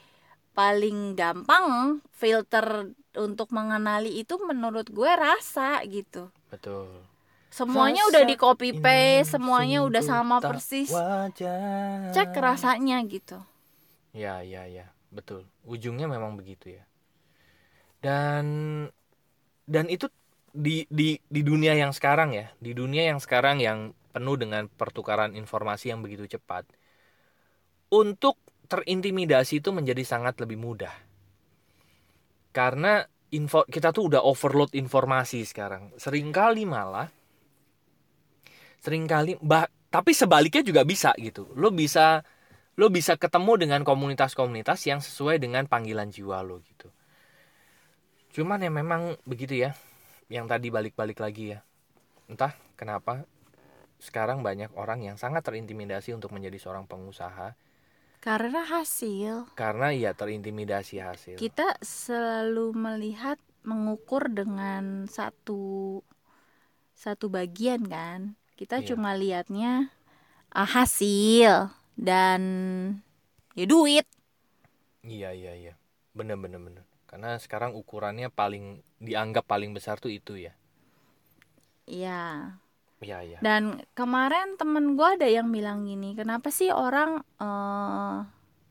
paling 0.51 1.15
gampang 1.15 1.65
filter 2.11 2.91
untuk 3.15 3.55
mengenali 3.55 4.19
itu 4.19 4.35
menurut 4.43 4.91
gue 4.91 5.11
rasa 5.15 5.79
gitu 5.87 6.27
betul 6.51 6.89
semuanya 7.51 8.03
Rasa 8.03 8.09
udah 8.11 8.23
di 8.27 8.35
copy 8.35 8.69
paste 8.83 9.35
semuanya 9.39 9.83
udah 9.83 10.03
sama 10.03 10.43
persis 10.43 10.91
wajar. 10.91 12.11
cek 12.11 12.35
rasanya 12.35 12.99
gitu 13.07 13.39
Ya, 14.11 14.43
ya, 14.43 14.67
ya, 14.67 14.91
betul. 15.07 15.47
Ujungnya 15.63 16.03
memang 16.03 16.35
begitu 16.35 16.75
ya. 16.75 16.83
Dan 18.01 18.45
dan 19.69 19.85
itu 19.87 20.09
di 20.51 20.83
di 20.91 21.15
di 21.21 21.41
dunia 21.45 21.77
yang 21.77 21.95
sekarang 21.95 22.35
ya, 22.35 22.51
di 22.59 22.75
dunia 22.75 23.07
yang 23.13 23.21
sekarang 23.21 23.61
yang 23.61 23.95
penuh 24.11 24.35
dengan 24.35 24.67
pertukaran 24.67 25.37
informasi 25.37 25.95
yang 25.95 26.03
begitu 26.03 26.27
cepat. 26.27 26.67
Untuk 27.91 28.35
terintimidasi 28.67 29.63
itu 29.63 29.69
menjadi 29.71 30.03
sangat 30.03 30.39
lebih 30.39 30.59
mudah. 30.59 30.91
Karena 32.51 33.03
info 33.31 33.63
kita 33.63 33.95
tuh 33.95 34.11
udah 34.11 34.21
overload 34.27 34.75
informasi 34.75 35.47
sekarang. 35.47 35.95
Seringkali 35.95 36.63
malah 36.67 37.07
sering 38.81 39.05
kali 39.05 39.37
bah 39.37 39.69
tapi 39.93 40.11
sebaliknya 40.11 40.65
juga 40.65 40.81
bisa 40.83 41.13
gitu. 41.21 41.47
Lo 41.53 41.69
bisa 41.71 42.25
lo 42.79 42.87
bisa 42.89 43.15
ketemu 43.19 43.61
dengan 43.61 43.81
komunitas-komunitas 43.85 44.79
yang 44.87 44.99
sesuai 45.03 45.37
dengan 45.37 45.67
panggilan 45.67 46.09
jiwa 46.09 46.41
lo 46.41 46.59
gitu. 46.65 46.89
Cuman 48.31 48.63
ya 48.63 48.71
memang 48.71 49.15
begitu 49.27 49.59
ya. 49.59 49.75
Yang 50.31 50.45
tadi 50.47 50.67
balik-balik 50.71 51.19
lagi 51.19 51.55
ya. 51.55 51.59
Entah 52.31 52.55
kenapa 52.79 53.27
sekarang 54.01 54.41
banyak 54.41 54.73
orang 54.73 55.05
yang 55.05 55.15
sangat 55.19 55.45
terintimidasi 55.45 56.15
untuk 56.17 56.33
menjadi 56.33 56.57
seorang 56.57 56.89
pengusaha 56.89 57.53
karena 58.21 58.65
hasil 58.65 59.49
karena 59.57 59.93
ya 59.93 60.13
terintimidasi 60.13 61.01
hasil. 61.01 61.35
kita 61.37 61.77
selalu 61.81 62.73
melihat 62.73 63.37
mengukur 63.61 64.25
dengan 64.29 65.05
satu 65.05 66.01
satu 66.97 67.29
bagian 67.29 67.85
kan 67.85 68.33
kita 68.57 68.81
Iya. 68.81 68.93
cuma 68.93 69.13
lihatnya 69.13 69.93
ah, 70.49 70.65
hasil 70.65 71.69
dan 71.93 72.41
ya 73.53 73.65
duit 73.69 74.05
Iya 75.01 75.33
iya 75.33 75.53
iya. 75.57 75.73
Bener 76.13 76.37
bener 76.37 76.61
bener. 76.61 76.85
Karena 77.11 77.31
sekarang 77.43 77.71
ukurannya 77.81 78.29
paling 78.39 78.65
dianggap 79.07 79.45
paling 79.51 79.71
besar 79.77 79.95
tuh 80.03 80.11
itu 80.19 80.33
ya. 80.45 80.53
ya 81.87 82.57
Iya 83.01 83.19
iya. 83.25 83.41
dan 83.41 83.81
kemarin 83.97 84.55
temen 84.61 84.93
gue 84.97 85.07
ada 85.17 85.25
yang 85.25 85.49
bilang 85.49 85.83
gini 85.89 86.13
kenapa 86.13 86.53
sih 86.53 86.69
orang 86.69 87.25
eh 87.41 88.17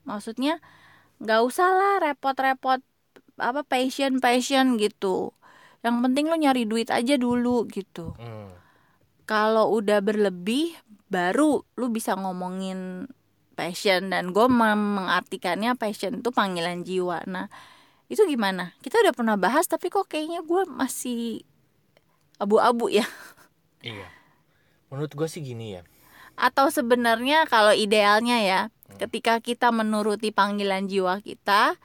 maksudnya 0.07 0.53
nggak 1.23 1.41
usah 1.49 1.69
lah 1.79 1.93
repot-repot 2.05 2.81
apa 3.49 3.61
passion 3.71 4.13
passion 4.25 4.65
gitu 4.83 5.33
yang 5.85 5.97
penting 6.05 6.25
lo 6.31 6.37
nyari 6.39 6.63
duit 6.71 6.89
aja 6.93 7.15
dulu 7.19 7.67
gitu 7.71 8.15
Hmm. 8.17 8.51
kalau 9.29 9.71
udah 9.79 9.99
berlebih 10.03 10.75
baru 11.11 11.63
lu 11.79 11.85
bisa 11.91 12.15
ngomongin 12.17 13.07
passion 13.55 14.09
dan 14.11 14.31
gue 14.35 14.47
mengartikannya 14.47 15.75
passion 15.77 16.19
itu 16.23 16.29
panggilan 16.33 16.81
jiwa 16.87 17.23
nah 17.27 17.47
itu 18.11 18.21
gimana 18.25 18.75
kita 18.79 18.99
udah 18.99 19.13
pernah 19.13 19.35
bahas 19.35 19.63
tapi 19.65 19.87
kok 19.87 20.05
kayaknya 20.05 20.43
gue 20.43 20.67
masih 20.67 21.47
abu-abu 22.37 22.91
ya 22.91 23.07
Iya. 23.81 24.05
Menurut 24.87 25.09
gue 25.09 25.25
sih 25.25 25.39
gini 25.39 25.73
ya. 25.73 25.81
atau 26.33 26.67
sebenarnya 26.67 27.43
kalau 27.45 27.71
idealnya 27.71 28.37
ya 28.39 28.61
Hmm. 28.85 28.99
ketika 28.99 29.39
kita 29.39 29.71
menuruti 29.71 30.29
panggilan 30.29 30.83
jiwa 30.83 31.17
kita 31.19 31.79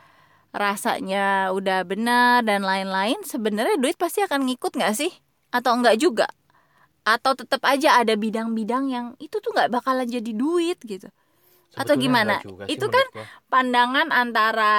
rasanya 0.51 1.53
udah 1.53 1.85
benar 1.85 2.43
dan 2.43 2.61
lain-lain 2.61 3.15
sebenarnya 3.23 3.77
duit 3.77 3.95
pasti 3.95 4.21
akan 4.21 4.43
ngikut 4.45 4.75
nggak 4.75 4.91
sih 4.93 5.13
atau 5.49 5.73
enggak 5.73 5.97
juga 5.97 6.27
atau 7.03 7.33
tetap 7.33 7.63
aja 7.63 7.97
ada 7.97 8.13
bidang-bidang 8.13 8.89
yang 8.89 9.07
itu 9.19 9.39
tuh 9.39 9.53
nggak 9.53 9.71
bakalan 9.71 10.05
jadi 10.05 10.33
duit 10.33 10.79
gitu 10.81 11.07
Atau 11.73 11.95
Sebetulnya 11.95 12.03
gimana? 12.03 12.35
enggak 12.35 12.45
juga 12.45 12.63
sih 12.65 12.73
Itu 12.75 12.85
gua. 12.89 13.25
pandangan 13.47 14.09
antara 14.11 14.75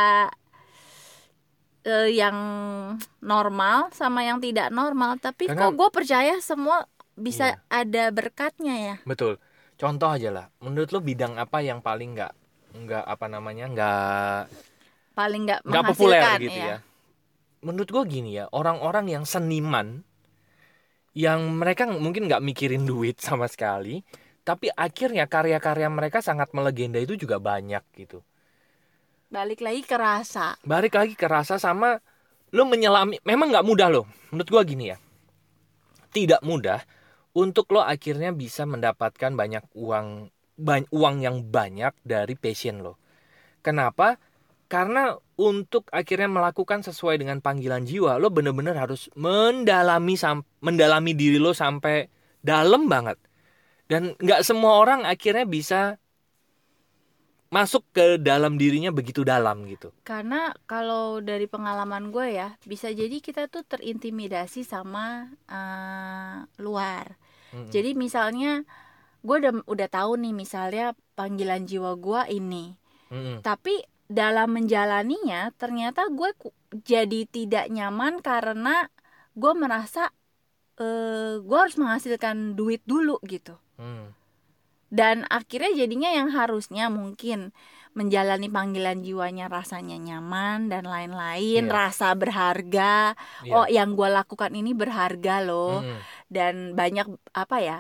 eh, 1.88 2.12
yang 2.12 2.36
normal 3.18 3.88
sama 3.96 4.22
yang 4.22 4.44
tidak 4.44 4.68
normal 4.70 5.16
tapi 5.18 5.48
Karena- 5.48 5.72
kok 5.72 5.74
gue 5.74 5.90
percaya 5.90 6.36
semua 6.44 6.84
bisa 7.16 7.56
Iya. 7.56 7.58
ada 7.72 8.04
berkatnya 8.12 8.76
ya 8.76 8.96
Betul. 9.08 9.40
Contoh 9.78 10.10
aja 10.10 10.34
lah. 10.34 10.46
Menurut 10.58 10.90
lo 10.90 11.00
bidang 11.00 11.38
apa 11.38 11.62
yang 11.62 11.86
paling 11.86 12.18
nggak 12.18 12.34
nggak 12.82 13.04
apa 13.06 13.26
namanya 13.30 13.66
nggak 13.70 14.42
paling 15.14 15.42
nggak 15.46 15.62
nggak 15.62 15.84
populer 15.86 16.18
menghasilkan 16.18 16.42
gitu 16.42 16.60
ya. 16.60 16.78
Menurut 17.62 17.90
gue 17.90 18.04
gini 18.10 18.32
ya. 18.38 18.50
Orang-orang 18.50 19.06
yang 19.06 19.24
seniman 19.24 20.02
yang 21.14 21.58
mereka 21.58 21.86
mungkin 21.90 22.26
nggak 22.26 22.42
mikirin 22.42 22.86
duit 22.86 23.18
sama 23.22 23.46
sekali, 23.46 24.02
tapi 24.42 24.70
akhirnya 24.74 25.26
karya-karya 25.26 25.90
mereka 25.90 26.22
sangat 26.22 26.54
melegenda 26.54 26.98
itu 26.98 27.14
juga 27.14 27.38
banyak 27.38 27.82
gitu. 27.98 28.22
Balik 29.28 29.60
lagi 29.60 29.84
ke 29.84 29.96
rasa. 30.00 30.56
Balik 30.64 30.96
lagi 30.96 31.14
ke 31.14 31.28
rasa 31.28 31.60
sama 31.60 32.00
lo 32.56 32.64
menyelami 32.64 33.20
memang 33.28 33.52
nggak 33.52 33.68
mudah 33.68 33.88
loh. 33.92 34.06
Menurut 34.32 34.50
gua 34.50 34.64
gini 34.64 34.92
ya. 34.92 34.98
Tidak 36.12 36.42
mudah 36.48 36.80
untuk 37.36 37.70
lo 37.76 37.84
akhirnya 37.84 38.32
bisa 38.32 38.64
mendapatkan 38.64 39.36
banyak 39.36 39.64
uang 39.76 40.32
ban- 40.58 40.90
uang 40.90 41.16
yang 41.22 41.44
banyak 41.46 41.94
dari 42.02 42.34
passion 42.40 42.82
lo. 42.82 42.98
Kenapa? 43.62 44.18
Karena 44.68 45.16
untuk 45.40 45.88
akhirnya 45.96 46.28
melakukan 46.28 46.84
sesuai 46.84 47.22
dengan 47.24 47.40
panggilan 47.40 47.88
jiwa 47.88 48.20
lo 48.20 48.28
bener-bener 48.32 48.76
harus 48.76 49.08
mendalami 49.16 50.16
mendalami 50.60 51.12
diri 51.16 51.40
lo 51.40 51.52
sampai 51.52 52.08
dalam 52.42 52.88
banget. 52.88 53.20
Dan 53.88 54.16
nggak 54.20 54.44
semua 54.44 54.84
orang 54.84 55.08
akhirnya 55.08 55.48
bisa 55.48 55.96
masuk 57.48 57.84
ke 57.96 58.20
dalam 58.20 58.60
dirinya 58.60 58.92
begitu 58.92 59.24
dalam 59.24 59.64
gitu 59.72 59.96
karena 60.04 60.52
kalau 60.68 61.24
dari 61.24 61.48
pengalaman 61.48 62.12
gue 62.12 62.36
ya 62.36 62.60
bisa 62.68 62.92
jadi 62.92 63.24
kita 63.24 63.48
tuh 63.48 63.64
terintimidasi 63.64 64.68
sama 64.68 65.32
eh, 65.48 66.38
luar 66.60 67.16
Mm-mm. 67.56 67.72
jadi 67.72 67.96
misalnya 67.96 68.68
gue 69.24 69.36
udah 69.40 69.64
udah 69.64 69.88
tahu 69.88 70.20
nih 70.20 70.34
misalnya 70.36 70.92
panggilan 71.16 71.64
jiwa 71.64 71.96
gue 71.96 72.22
ini 72.36 72.76
Mm-mm. 73.12 73.40
tapi 73.42 73.80
dalam 74.08 74.56
menjalaninya 74.56 75.52
ternyata 75.56 76.08
gue 76.12 76.32
jadi 76.84 77.28
tidak 77.28 77.72
nyaman 77.72 78.20
karena 78.20 78.92
gue 79.36 79.54
merasa 79.56 80.12
eh 80.78 81.40
gue 81.42 81.58
harus 81.58 81.80
menghasilkan 81.80 82.54
duit 82.60 82.84
dulu 82.84 83.18
gitu 83.26 83.56
Hmm. 83.78 84.10
Dan 84.88 85.28
akhirnya 85.28 85.74
jadinya 85.76 86.10
yang 86.12 86.32
harusnya 86.32 86.88
mungkin 86.88 87.52
menjalani 87.92 88.46
panggilan 88.46 89.02
jiwanya 89.02 89.50
rasanya 89.50 89.98
nyaman 89.98 90.70
dan 90.70 90.86
lain-lain 90.86 91.66
Iya. 91.66 91.74
rasa 91.74 92.14
berharga 92.14 93.18
Iya. 93.42 93.54
oh 93.58 93.66
yang 93.66 93.98
gue 93.98 94.06
lakukan 94.06 94.54
ini 94.54 94.78
berharga 94.78 95.42
loh 95.42 95.82
Mm-mm. 95.82 95.98
dan 96.30 96.54
banyak 96.78 97.10
apa 97.34 97.58
ya 97.58 97.80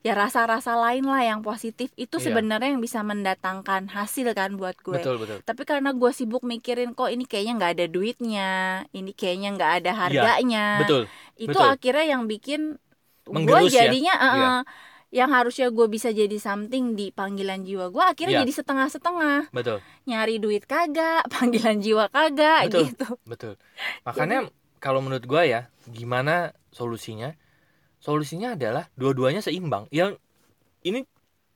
ya 0.00 0.14
rasa-rasa 0.14 0.72
lain 0.78 1.04
lah 1.04 1.20
yang 1.20 1.40
positif 1.44 1.92
itu 2.00 2.16
Iya. 2.16 2.32
sebenarnya 2.32 2.72
yang 2.72 2.80
bisa 2.80 3.04
mendatangkan 3.04 3.92
hasil 3.92 4.32
kan 4.32 4.56
buat 4.56 4.78
gue 4.80 4.96
betul 5.04 5.20
betul 5.20 5.44
tapi 5.44 5.62
karena 5.68 5.92
gue 5.92 6.10
sibuk 6.16 6.40
mikirin 6.48 6.96
kok 6.96 7.12
ini 7.12 7.28
kayaknya 7.28 7.52
nggak 7.60 7.72
ada 7.76 7.86
duitnya 7.92 8.50
ini 8.96 9.12
kayaknya 9.12 9.48
nggak 9.52 9.72
ada 9.84 9.90
harganya 9.92 10.64
Iya, 10.64 10.80
betul 10.80 11.02
itu 11.36 11.50
betul. 11.52 11.66
akhirnya 11.68 12.06
yang 12.08 12.24
bikin 12.24 12.80
gue 13.28 13.60
ya. 13.68 13.84
jadinya 13.84 14.14
eh, 14.16 14.32
Iya. 14.32 14.48
eh, 14.48 14.60
yang 15.08 15.32
harusnya 15.32 15.68
gue 15.68 15.86
bisa 15.86 16.12
jadi 16.12 16.36
something 16.36 16.92
di 16.92 17.08
panggilan 17.08 17.64
jiwa 17.64 17.88
gue 17.88 18.04
akhirnya 18.04 18.34
Iya. 18.34 18.42
jadi 18.44 18.52
setengah-setengah. 18.54 19.48
Betul. 19.50 19.80
Nyari 20.04 20.36
duit 20.36 20.64
kagak 20.64 21.24
panggilan 21.32 21.80
jiwa 21.80 22.08
kagak 22.08 22.68
Betul. 22.68 22.82
gitu. 22.86 23.08
Betul. 23.24 23.54
Makanya 24.04 24.52
kalau 24.78 25.00
menurut 25.00 25.24
gua 25.24 25.42
ya 25.42 25.60
gimana 25.84 26.52
solusinya? 26.70 27.32
Solusinya 27.98 28.54
adalah 28.54 28.86
dua-duanya 28.94 29.40
seimbang. 29.40 29.88
Yang 29.88 30.20
ini 30.84 31.02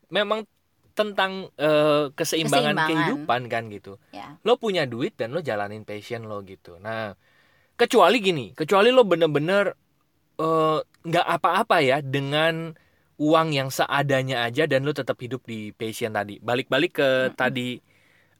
memang 0.08 0.48
tentang 0.92 1.48
eh, 1.54 2.08
keseimbangan, 2.10 2.72
Keseimbangan. 2.74 2.88
kehidupan 2.88 3.40
kan 3.46 3.62
gitu. 3.68 3.92
Ya. 4.10 4.36
Lo 4.42 4.56
punya 4.56 4.84
duit 4.84 5.12
dan 5.14 5.30
lo 5.30 5.40
jalanin 5.40 5.84
passion 5.84 6.24
lo 6.24 6.40
gitu. 6.42 6.80
Nah 6.80 7.12
kecuali 7.72 8.16
gini 8.18 8.52
kecuali 8.52 8.88
lo 8.88 9.04
bener-bener 9.04 9.76
eh, 10.36 10.78
nggak 10.82 11.26
apa-apa 11.30 11.76
ya 11.78 12.00
dengan 12.00 12.72
uang 13.22 13.54
yang 13.54 13.70
seadanya 13.70 14.42
aja 14.42 14.66
dan 14.66 14.82
lo 14.82 14.90
tetap 14.90 15.14
hidup 15.22 15.46
di 15.46 15.70
passion 15.70 16.10
tadi. 16.10 16.42
Balik-balik 16.42 16.92
ke 16.98 17.08
Mm-mm. 17.30 17.38
tadi 17.38 17.78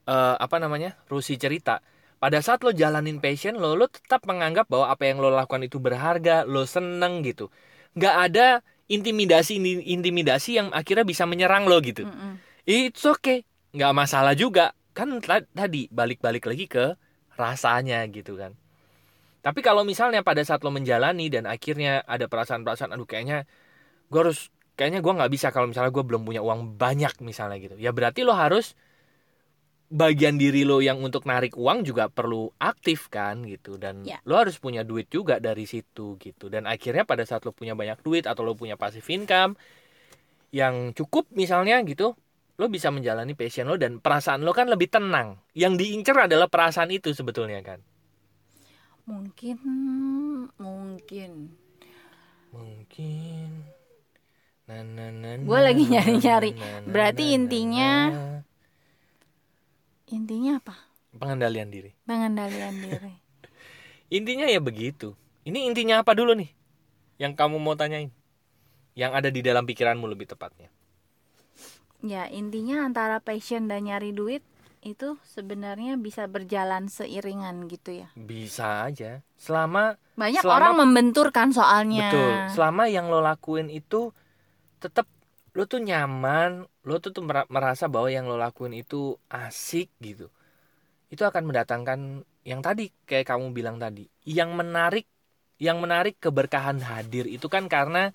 eh, 0.07 0.35
apa 0.35 0.55
namanya 0.59 0.99
Rusi 1.07 1.39
cerita. 1.39 1.79
Pada 2.19 2.39
saat 2.39 2.63
lo 2.63 2.71
jalanin 2.75 3.19
passion 3.23 3.55
lo 3.59 3.75
lo 3.79 3.87
tetap 3.87 4.23
menganggap 4.27 4.67
bahwa 4.67 4.91
apa 4.91 5.03
yang 5.07 5.23
lo 5.23 5.31
lakukan 5.31 5.63
itu 5.63 5.79
berharga 5.79 6.43
lo 6.43 6.67
seneng 6.67 7.23
gitu. 7.23 7.47
Nggak 7.95 8.15
ada 8.31 8.47
intimidasi 8.91 9.59
intimidasi 9.87 10.59
yang 10.59 10.67
akhirnya 10.75 11.07
bisa 11.07 11.23
menyerang 11.23 11.63
lo 11.71 11.79
gitu. 11.79 12.03
Mm-mm. 12.03 12.39
it's 12.67 13.03
okay. 13.07 13.47
Nggak 13.75 13.93
masalah 13.95 14.35
juga. 14.35 14.75
Kan 14.93 15.19
ta- 15.23 15.47
tadi 15.55 15.89
balik-balik 15.89 16.43
lagi 16.45 16.65
ke 16.69 16.85
rasanya 17.39 18.05
gitu 18.11 18.37
kan. 18.37 18.53
Tapi 19.43 19.59
kalau 19.59 19.83
misalnya 19.83 20.23
pada 20.23 20.39
saat 20.47 20.63
lo 20.63 20.71
menjalani 20.71 21.27
dan 21.27 21.43
akhirnya 21.43 22.07
ada 22.07 22.31
perasaan-perasaan 22.31 22.95
aduh 22.95 23.03
kayaknya 23.03 23.43
gue 24.07 24.19
harus 24.23 24.47
kayaknya 24.73 24.99
gue 25.05 25.13
nggak 25.13 25.31
bisa 25.31 25.47
kalau 25.53 25.69
misalnya 25.69 25.91
gue 25.93 26.05
belum 26.05 26.23
punya 26.25 26.41
uang 26.41 26.75
banyak 26.77 27.13
misalnya 27.21 27.57
gitu. 27.61 27.75
Ya 27.77 27.93
berarti 27.93 28.25
lo 28.25 28.33
harus 28.33 28.73
bagian 29.93 30.41
diri 30.41 30.65
lo 30.65 30.81
yang 30.81 30.97
untuk 31.05 31.29
narik 31.29 31.53
uang 31.53 31.85
juga 31.85 32.09
perlu 32.09 32.49
aktif 32.57 33.13
kan 33.13 33.45
gitu. 33.45 33.77
Dan 33.77 34.01
Ya. 34.05 34.17
lo 34.25 34.41
harus 34.41 34.57
punya 34.57 34.81
duit 34.81 35.07
juga 35.13 35.37
dari 35.37 35.69
situ 35.69 36.17
gitu. 36.17 36.49
Dan 36.49 36.65
akhirnya 36.65 37.05
pada 37.05 37.21
saat 37.27 37.45
lo 37.45 37.53
punya 37.53 37.77
banyak 37.77 38.01
duit 38.01 38.25
atau 38.25 38.41
lo 38.41 38.57
punya 38.57 38.73
passive 38.73 39.05
income 39.13 39.53
yang 40.53 40.93
cukup 40.93 41.29
misalnya 41.33 41.81
gitu 41.85 42.13
lo 42.53 42.69
bisa 42.69 42.93
menjalani 42.93 43.33
passion 43.33 43.65
lo 43.65 43.81
dan 43.81 43.97
perasaan 43.97 44.45
lo 44.45 44.53
kan 44.53 44.69
lebih 44.69 44.89
tenang. 44.89 45.41
Yang 45.57 45.73
diincar 45.85 46.29
adalah 46.29 46.49
perasaan 46.49 46.89
itu 46.93 47.09
sebetulnya 47.13 47.61
kan. 47.65 47.81
Mungkin 49.09 49.57
mungkin. 50.57 51.31
Mungkin 52.53 53.49
na, 54.63 54.79
lagi 55.59 55.83
na, 55.91 55.99
na, 56.07 56.87
Berarti 56.87 57.35
intinya- 57.35 58.11
intinya 60.07 60.61
apa? 60.61 60.75
Pengendalian 61.13 61.69
diri. 61.69 61.91
Pengendalian 62.07 62.75
diri. 62.79 63.13
Intinya 64.17 64.45
ya 64.45 64.61
begitu. 64.61 65.17
Ini 65.41 65.65
intinya 65.65 66.05
apa 66.05 66.13
dulu 66.13 66.37
nih? 66.37 66.53
Yang 67.17 67.33
kamu 67.33 67.57
mau 67.57 67.73
tanyain? 67.73 68.13
Yang 68.93 69.11
ada 69.17 69.29
di 69.33 69.41
dalam 69.41 69.65
pikiranmu 69.65 70.05
lebih 70.05 70.29
tepatnya. 70.29 70.69
Ya 72.03 72.29
intinya 72.29 72.85
antara 72.85 73.17
passion 73.17 73.65
dan 73.65 73.89
nyari 73.89 74.13
duit 74.13 74.45
itu 74.83 75.17
sebenarnya 75.25 75.95
bisa 75.97 76.29
berjalan 76.29 76.91
seiringan 76.93 77.65
gitu 77.67 78.05
ya. 78.05 78.07
Bisa 78.13 78.85
aja. 78.85 79.25
Selama 79.33 79.97
banyak 80.13 80.43
Selama- 80.45 80.57
orang 80.61 80.73
membenturkan 80.85 81.49
soalnya. 81.49 82.13
Betul. 82.13 82.31
Selama 82.53 82.83
yang 82.85 83.09
lo 83.09 83.17
lakuin 83.17 83.73
itu 83.73 84.13
tetap 84.83 85.07
lo 85.55 85.63
tuh 85.63 85.79
nyaman, 85.79 86.67
lo 86.83 86.95
tuh 86.99 87.15
tuh 87.15 87.23
mera- 87.23 87.47
merasa 87.47 87.87
bahwa 87.87 88.09
yang 88.11 88.27
lo 88.27 88.35
lakuin 88.35 88.75
itu 88.75 89.15
asik 89.31 89.87
gitu. 90.03 90.27
Itu 91.13 91.23
akan 91.23 91.43
mendatangkan 91.47 91.99
yang 92.43 92.59
tadi 92.59 92.91
kayak 93.07 93.31
kamu 93.31 93.55
bilang 93.55 93.77
tadi, 93.79 94.03
yang 94.27 94.51
menarik 94.59 95.07
yang 95.61 95.79
menarik 95.79 96.19
keberkahan 96.19 96.83
hadir 96.83 97.23
itu 97.29 97.47
kan 97.47 97.71
karena 97.71 98.11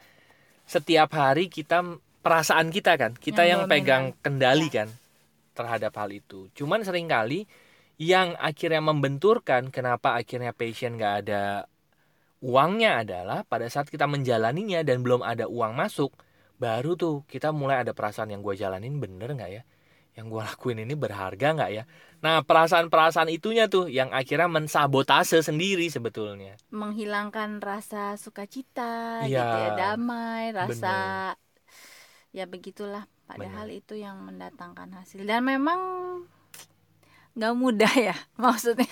setiap 0.69 1.09
hari 1.17 1.49
kita 1.49 1.81
perasaan 2.21 2.69
kita 2.69 3.01
kan, 3.01 3.17
kita 3.17 3.49
Yang 3.49 3.49
yang, 3.49 3.61
dominan. 3.65 3.73
pegang 3.73 4.05
kendali 4.21 4.69
kan 4.69 4.89
terhadap 5.57 5.93
hal 5.97 6.11
itu. 6.13 6.53
Cuman 6.53 6.85
sering 6.85 7.09
kali 7.09 7.49
yang 7.99 8.37
akhirnya 8.39 8.83
membenturkan 8.85 9.73
kenapa 9.75 10.15
akhirnya 10.21 10.53
passion 10.55 11.01
gak 11.01 11.27
ada 11.27 11.67
uangnya 12.39 13.03
adalah 13.03 13.43
pada 13.43 13.67
saat 13.67 13.91
kita 13.91 14.07
menjalaninya 14.07 14.87
dan 14.87 15.03
belum 15.03 15.27
ada 15.27 15.51
uang 15.51 15.75
masuk 15.75 16.15
baru 16.59 16.99
tuh 16.99 17.23
kita 17.31 17.55
mulai 17.55 17.83
ada 17.87 17.95
perasaan 17.95 18.31
yang 18.35 18.43
gue 18.43 18.55
jalanin 18.59 18.99
bener 18.99 19.31
nggak 19.35 19.51
ya? 19.51 19.63
Yang 20.19 20.27
gue 20.35 20.43
lakuin 20.43 20.79
ini 20.83 20.95
berharga 20.99 21.49
nggak 21.55 21.71
ya? 21.71 21.85
Nah 22.19 22.43
perasaan-perasaan 22.43 23.31
itunya 23.31 23.71
tuh 23.71 23.87
yang 23.87 24.11
akhirnya 24.11 24.51
mensabotase 24.51 25.39
sendiri 25.47 25.87
sebetulnya. 25.87 26.59
Menghilangkan 26.75 27.63
rasa 27.63 28.19
sukacita 28.19 29.23
Iya. 29.23 29.39
gitu 29.47 29.57
ya 29.63 29.71
damai 29.79 30.51
rasa 30.51 30.95
ya 32.35 32.45
begitulah. 32.51 33.07
Padahal 33.29 33.69
Bener. 33.71 33.81
itu 33.85 33.95
yang 33.95 34.19
mendatangkan 34.25 34.89
hasil. 34.99 35.23
Dan 35.23 35.47
memang 35.47 35.79
nggak 37.39 37.55
mudah 37.55 37.93
ya 37.95 38.17
maksudnya 38.43 38.91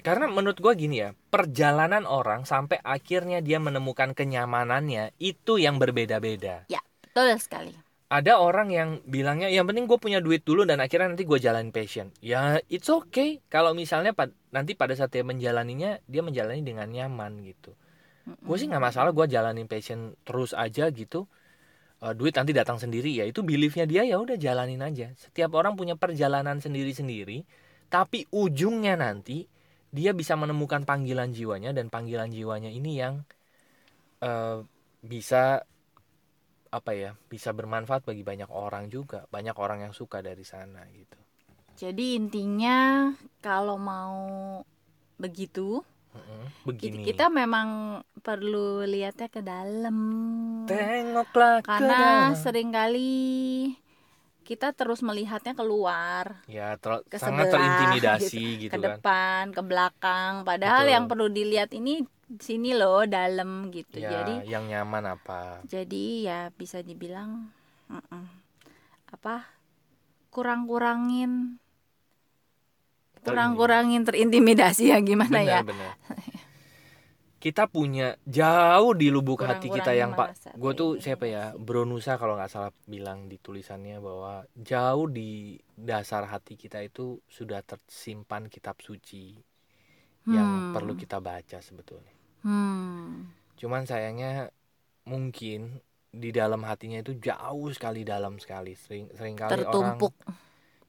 karena 0.00 0.26
menurut 0.30 0.58
gue 0.58 0.72
gini 0.78 1.04
ya 1.04 1.10
perjalanan 1.28 2.08
orang 2.08 2.48
sampai 2.48 2.80
akhirnya 2.80 3.44
dia 3.44 3.60
menemukan 3.60 4.16
kenyamanannya 4.16 5.12
itu 5.20 5.60
yang 5.60 5.76
berbeda-beda. 5.76 6.64
Betul 7.12 7.36
sekali. 7.36 7.72
Ada 8.12 8.40
orang 8.40 8.68
yang 8.72 8.88
bilangnya 9.08 9.48
yang 9.48 9.64
penting 9.64 9.88
gue 9.88 9.96
punya 9.96 10.20
duit 10.20 10.44
dulu 10.44 10.68
dan 10.68 10.80
akhirnya 10.84 11.12
nanti 11.16 11.24
gue 11.24 11.38
jalanin 11.40 11.72
passion. 11.72 12.12
Ya 12.20 12.60
it's 12.68 12.88
okay. 12.88 13.40
Kalau 13.48 13.72
misalnya 13.72 14.12
pad- 14.12 14.36
nanti 14.52 14.76
pada 14.76 14.92
saat 14.92 15.12
dia 15.12 15.24
menjalaninya 15.24 16.00
dia 16.04 16.20
menjalani 16.24 16.60
dengan 16.60 16.88
nyaman 16.88 17.40
gitu. 17.44 17.72
Gue 18.44 18.56
sih 18.60 18.68
nggak 18.68 18.84
masalah 18.84 19.10
gue 19.16 19.26
jalanin 19.28 19.68
passion 19.68 20.12
terus 20.24 20.52
aja 20.52 20.88
gitu. 20.92 21.24
Eh, 22.04 22.12
duit 22.16 22.36
nanti 22.36 22.52
datang 22.52 22.76
sendiri. 22.76 23.12
Ya 23.12 23.24
itu 23.24 23.40
beliefnya 23.44 23.84
dia 23.88 24.04
ya 24.04 24.20
udah 24.20 24.36
jalanin 24.36 24.80
aja. 24.84 25.12
Setiap 25.16 25.52
orang 25.56 25.76
punya 25.76 25.96
perjalanan 25.96 26.60
sendiri-sendiri 26.60 27.44
tapi 27.92 28.24
ujungnya 28.32 28.96
nanti 28.96 29.44
dia 29.92 30.16
bisa 30.16 30.32
menemukan 30.32 30.88
panggilan 30.88 31.36
jiwanya 31.36 31.76
dan 31.76 31.92
panggilan 31.92 32.32
jiwanya 32.32 32.72
ini 32.72 32.96
yang 32.96 33.20
eh, 34.24 34.64
bisa 35.04 35.60
apa 36.72 36.90
ya 36.96 37.12
bisa 37.28 37.52
bermanfaat 37.52 38.08
bagi 38.08 38.24
banyak 38.24 38.48
orang 38.48 38.88
juga. 38.88 39.28
Banyak 39.28 39.52
orang 39.60 39.84
yang 39.84 39.92
suka 39.92 40.24
dari 40.24 40.40
sana 40.40 40.80
gitu. 40.88 41.20
Jadi 41.76 42.16
intinya 42.16 43.12
kalau 43.44 43.76
mau 43.76 44.24
begitu 45.20 45.84
begini. 46.64 47.04
kita 47.04 47.28
memang 47.28 48.00
perlu 48.24 48.88
lihatnya 48.88 49.28
ke 49.28 49.44
dalam. 49.44 49.98
Tengoklah 50.64 51.60
ke 51.60 51.68
karena 51.68 52.32
dalam. 52.32 52.40
sering 52.40 52.72
kali 52.72 53.12
kita 54.42 54.74
terus 54.74 55.00
melihatnya 55.00 55.54
keluar 55.54 56.42
ya 56.50 56.74
ter- 56.76 57.06
ke 57.06 57.16
sangat 57.16 57.48
sebelah, 57.48 57.54
terintimidasi 57.54 58.44
gitu, 58.66 58.72
ke 58.74 58.78
kan 58.78 58.98
depan, 58.98 59.42
ke 59.54 59.62
belakang. 59.62 60.32
Padahal 60.42 60.84
Betul. 60.84 60.94
yang 60.94 61.04
perlu 61.06 61.26
dilihat 61.30 61.70
ini 61.72 62.02
sini 62.40 62.72
loh 62.76 63.04
dalam 63.04 63.68
gitu. 63.70 64.00
ya 64.00 64.08
Jadi 64.22 64.50
yang 64.50 64.64
nyaman 64.68 65.04
apa 65.18 65.60
jadi 65.68 66.04
ya 66.26 66.40
bisa 66.50 66.80
dibilang 66.82 67.52
mm-mm, 67.92 68.24
apa 69.12 69.46
kurang-kurangin 70.32 71.60
kurang-kurangin 73.22 74.02
terintimidasi 74.02 74.90
ya 74.90 74.98
gimana 74.98 75.38
ya? 75.44 75.60
benar 75.62 75.94
kita 77.42 77.66
punya 77.66 78.14
jauh 78.22 78.94
di 78.94 79.10
lubuk 79.10 79.42
hati 79.42 79.66
kita 79.66 79.98
yang 79.98 80.14
pak 80.14 80.54
gue 80.54 80.72
tuh 80.72 80.90
siapa 81.02 81.26
ya. 81.26 81.50
Bronusa 81.58 82.14
kalau 82.14 82.38
nggak 82.38 82.46
salah 82.46 82.70
bilang 82.86 83.26
di 83.26 83.34
tulisannya 83.34 83.98
bahwa 83.98 84.46
jauh 84.54 85.10
di 85.10 85.58
dasar 85.74 86.30
hati 86.30 86.54
kita 86.54 86.78
itu 86.78 87.18
sudah 87.26 87.66
tersimpan 87.66 88.46
kitab 88.46 88.78
suci 88.78 89.34
yang 90.22 90.70
Hmm. 90.70 90.70
perlu 90.70 90.94
kita 90.94 91.18
baca 91.18 91.58
sebetulnya 91.58 92.14
Hmm. 92.46 93.26
cuman 93.58 93.90
sayangnya 93.90 94.54
mungkin 95.02 95.82
di 96.14 96.30
dalam 96.30 96.62
hatinya 96.62 97.02
itu 97.02 97.18
jauh 97.18 97.66
sekali 97.74 98.06
dalam 98.06 98.38
sekali 98.38 98.78
sering 98.78 99.10
sering 99.18 99.34
kali 99.34 99.50
orang 99.50 99.98
Tertumpuk. 99.98 100.14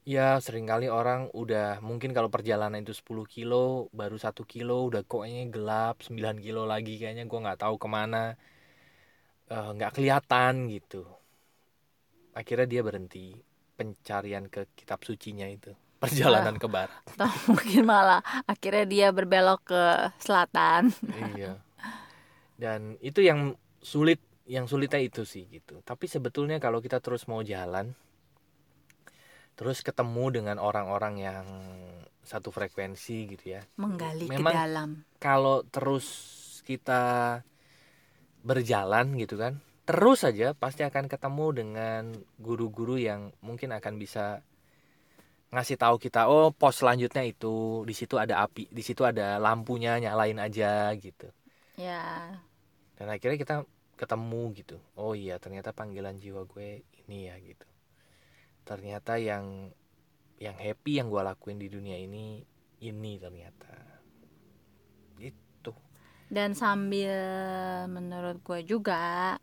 Ya 0.04 0.36
sering 0.36 0.68
kali 0.68 0.92
orang 0.92 1.32
udah 1.32 1.80
mungkin 1.80 2.12
kalau 2.12 2.28
perjalanan 2.28 2.84
itu 2.84 2.92
10 2.92 3.24
kilo 3.24 3.88
baru 3.88 4.20
satu 4.20 4.44
kilo 4.44 4.84
udah 4.92 5.00
koknya 5.08 5.48
gelap 5.48 6.04
9 6.04 6.44
kilo 6.44 6.68
lagi 6.68 7.00
kayaknya 7.00 7.24
gua 7.24 7.40
nggak 7.48 7.64
tahu 7.64 7.80
ke 7.80 7.88
mana. 7.88 8.36
Eh, 9.48 9.70
nggak 9.80 9.96
kelihatan 9.96 10.68
gitu. 10.68 11.08
Akhirnya 12.36 12.68
dia 12.68 12.82
berhenti 12.84 13.32
pencarian 13.80 14.44
ke 14.52 14.68
kitab 14.76 15.00
sucinya 15.08 15.48
itu 15.48 15.72
perjalanan 16.04 16.60
ke 16.60 16.68
barat. 16.68 17.00
Atau 17.16 17.32
mungkin 17.48 17.88
malah 17.88 18.20
akhirnya 18.44 18.84
dia 18.84 19.08
berbelok 19.08 19.72
ke 19.72 19.84
selatan. 20.20 20.92
iya. 21.32 21.56
Dan 22.60 23.00
itu 23.00 23.24
yang 23.24 23.56
sulit 23.80 24.20
yang 24.44 24.68
sulitnya 24.68 25.00
itu 25.00 25.24
sih 25.24 25.48
gitu. 25.48 25.80
Tapi 25.80 26.04
sebetulnya 26.12 26.60
kalau 26.60 26.84
kita 26.84 27.00
terus 27.00 27.24
mau 27.24 27.40
jalan 27.40 27.96
terus 29.54 29.80
ketemu 29.80 30.42
dengan 30.42 30.56
orang-orang 30.58 31.14
yang 31.18 31.46
satu 32.24 32.48
frekuensi 32.50 33.28
gitu 33.36 33.54
ya. 33.54 33.62
Menggali 33.76 34.26
Memang- 34.26 34.54
ke 34.54 34.58
dalam. 34.58 34.90
kalau 35.20 35.62
terus 35.68 36.06
kita 36.64 37.38
berjalan 38.44 39.16
gitu 39.16 39.36
kan 39.36 39.60
terus 39.84 40.24
saja 40.24 40.56
pasti 40.56 40.80
akan 40.80 41.08
ketemu 41.08 41.46
dengan 41.52 42.02
guru-guru 42.40 42.96
yang 42.96 43.32
mungkin 43.44 43.72
akan 43.72 44.00
bisa 44.00 44.40
ngasih 45.52 45.76
tahu 45.76 46.00
kita 46.00 46.26
oh 46.26 46.50
pos 46.50 46.80
selanjutnya 46.80 47.20
itu 47.22 47.84
di 47.84 47.92
situ 47.92 48.16
ada 48.16 48.42
api 48.42 48.66
di 48.72 48.80
situ 48.80 49.04
ada 49.04 49.36
lampunya 49.36 50.00
nyalain 50.00 50.40
aja 50.40 50.88
gitu. 50.96 51.28
Ya. 51.76 52.32
Dan 52.96 53.12
akhirnya 53.12 53.36
kita 53.36 53.54
ketemu 53.94 54.42
gitu. 54.56 54.76
Oh 54.96 55.12
iya 55.12 55.36
ternyata 55.38 55.70
panggilan 55.70 56.16
jiwa 56.18 56.42
gue 56.48 56.82
ini 57.06 57.28
ya 57.28 57.36
gitu 57.38 57.68
ternyata 58.64 59.20
yang 59.20 59.70
yang 60.40 60.56
happy 60.58 60.98
yang 60.98 61.12
gue 61.12 61.22
lakuin 61.22 61.60
di 61.60 61.68
dunia 61.70 61.96
ini 62.00 62.42
ini 62.82 63.12
ternyata. 63.16 63.76
Gitu. 65.20 65.72
Dan 66.28 66.56
sambil 66.58 67.14
menurut 67.86 68.42
gue 68.42 68.60
juga 68.66 69.36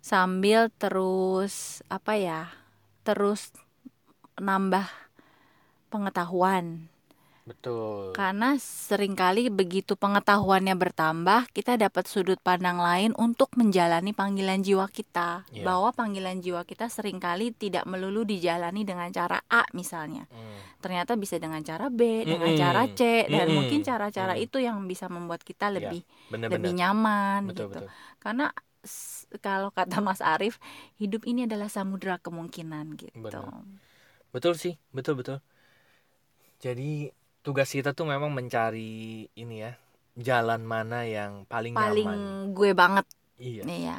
sambil 0.00 0.70
terus 0.70 1.82
apa 1.90 2.14
ya 2.14 2.42
terus 3.02 3.50
nambah 4.38 4.86
pengetahuan 5.90 6.86
betul 7.46 8.10
karena 8.16 8.56
sering 8.58 9.14
kali 9.14 9.52
begitu 9.52 9.92
pengetahuannya 9.94 10.74
bertambah 10.74 11.52
kita 11.52 11.76
dapat 11.78 12.08
sudut 12.08 12.40
pandang 12.42 12.80
lain 12.80 13.12
untuk 13.14 13.52
menjalani 13.60 14.10
panggilan 14.16 14.64
jiwa 14.64 14.88
kita 14.90 15.44
Iya. 15.52 15.62
bahwa 15.68 15.92
panggilan 15.92 16.40
jiwa 16.42 16.64
kita 16.66 16.88
sering 16.90 17.20
kali 17.22 17.52
tidak 17.54 17.84
melulu 17.86 18.24
dijalani 18.26 18.82
dengan 18.88 19.12
cara 19.12 19.38
A 19.52 19.62
misalnya 19.76 20.24
Hmm, 20.32 20.58
ternyata 20.82 21.12
bisa 21.14 21.36
dengan 21.38 21.60
cara 21.62 21.86
B 21.92 22.24
dengan 22.24 22.50
Mm-mm. 22.50 22.60
cara 22.62 22.82
C 22.88 23.00
dan 23.30 23.46
Mm-mm. 23.46 23.56
mungkin 23.62 23.80
cara-cara 23.84 24.34
Mm. 24.34 24.44
itu 24.48 24.58
yang 24.64 24.76
bisa 24.88 25.06
membuat 25.12 25.44
kita 25.46 25.68
Iya, 25.70 25.76
lebih 25.76 26.02
bener-bener 26.32 26.56
lebih 26.56 26.72
nyaman 26.82 27.40
betul 27.46 27.68
gitu 27.68 27.78
betul 27.84 27.88
karena 28.18 28.46
kalau 29.42 29.74
kata 29.74 29.98
Mas 30.00 30.22
Arief 30.22 30.62
hidup 30.96 31.26
ini 31.26 31.44
adalah 31.44 31.66
samudra 31.66 32.16
kemungkinan 32.22 32.96
gitu 32.96 33.18
Benar. 33.18 33.50
betul 34.32 34.54
sih 34.56 34.74
betul 34.94 35.18
betul 35.20 35.38
jadi 36.56 37.12
tugas 37.46 37.70
kita 37.70 37.94
tuh 37.94 38.02
memang 38.04 38.34
mencari 38.34 39.30
ini 39.30 39.56
ya 39.62 39.78
jalan 40.18 40.66
mana 40.66 41.06
yang 41.06 41.46
paling, 41.46 41.78
paling 41.78 42.10
nyaman. 42.10 42.50
gue 42.50 42.70
banget. 42.74 43.06
Iya. 43.38 43.62
Iya. 43.62 43.98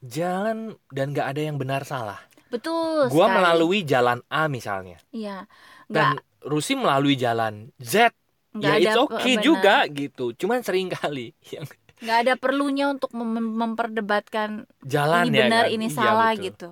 Jalan 0.00 0.72
dan 0.88 1.12
gak 1.12 1.36
ada 1.36 1.42
yang 1.42 1.60
benar 1.60 1.84
salah. 1.84 2.16
Betul 2.46 3.10
gua 3.10 3.26
sekali. 3.26 3.36
melalui 3.36 3.78
jalan 3.82 4.22
A 4.30 4.46
misalnya. 4.46 4.96
Iya. 5.10 5.44
Nggak 5.90 6.14
dan 6.16 6.22
Rusi 6.40 6.72
melalui 6.72 7.18
jalan 7.18 7.74
Z. 7.76 8.14
Nggak 8.54 8.76
ya 8.78 8.86
it's 8.86 8.96
okay 8.96 9.34
benar. 9.34 9.44
juga 9.44 9.76
gitu. 9.90 10.24
Cuman 10.32 10.62
sering 10.62 10.88
kali 10.88 11.34
yang 11.52 11.66
nggak 11.96 12.18
ada 12.22 12.34
perlunya 12.38 12.86
untuk 12.88 13.10
mem- 13.12 13.56
memperdebatkan 13.56 14.64
jalan 14.80 15.26
ini 15.26 15.36
ya 15.36 15.44
benar 15.50 15.64
kan? 15.66 15.74
ini 15.74 15.86
Iya, 15.90 15.96
salah 15.98 16.30
betul. 16.32 16.44
gitu. 16.46 16.68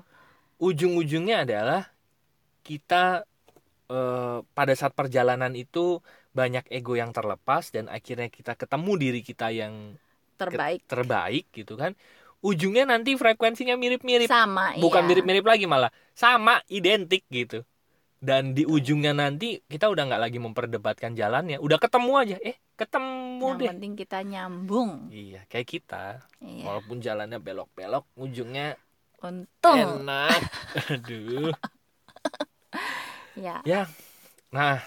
Ujung-ujungnya 0.62 1.36
adalah 1.42 1.82
kita 2.62 3.26
eh, 3.90 4.38
pada 4.56 4.72
saat 4.76 4.92
perjalanan 4.96 5.52
itu 5.54 6.00
banyak 6.34 6.66
ego 6.72 6.98
yang 6.98 7.10
terlepas 7.14 7.70
dan 7.70 7.86
akhirnya 7.92 8.28
kita 8.32 8.58
ketemu 8.58 8.92
diri 8.98 9.20
kita 9.22 9.48
yang 9.54 9.94
ke- 10.50 10.50
terbaik. 10.50 10.80
terbaik 10.90 11.44
gitu 11.54 11.74
kan. 11.78 11.92
Ujungnya 12.44 12.84
nanti 12.84 13.16
frekuensinya 13.16 13.76
mirip-mirip. 13.80 14.28
Sama 14.28 14.76
bukan 14.76 15.02
iya. 15.04 15.08
mirip-mirip 15.08 15.44
lagi 15.48 15.64
malah. 15.64 15.88
Sama 16.12 16.60
identik 16.68 17.24
gitu. 17.32 17.64
Dan 18.20 18.56
di 18.56 18.64
ujungnya 18.64 19.12
nanti 19.12 19.60
kita 19.68 19.88
udah 19.92 20.02
nggak 20.08 20.22
lagi 20.28 20.38
memperdebatkan 20.40 21.12
jalannya. 21.16 21.56
Udah 21.60 21.76
ketemu 21.80 22.12
aja. 22.20 22.36
Eh 22.40 22.56
ketemu 22.76 23.48
yang 23.48 23.58
deh. 23.60 23.68
penting 23.72 23.92
kita 23.96 24.18
nyambung. 24.24 24.90
Iya 25.12 25.40
kayak 25.48 25.68
kita. 25.68 26.04
Iya. 26.40 26.64
walaupun 26.68 27.00
jalannya 27.00 27.38
belok-belok 27.40 28.04
ujungnya 28.16 28.76
untung. 29.24 30.04
enak. 30.04 30.40
Aduh 30.92 31.52
ya. 33.36 33.60
Ya. 33.64 33.82
Nah 34.50 34.80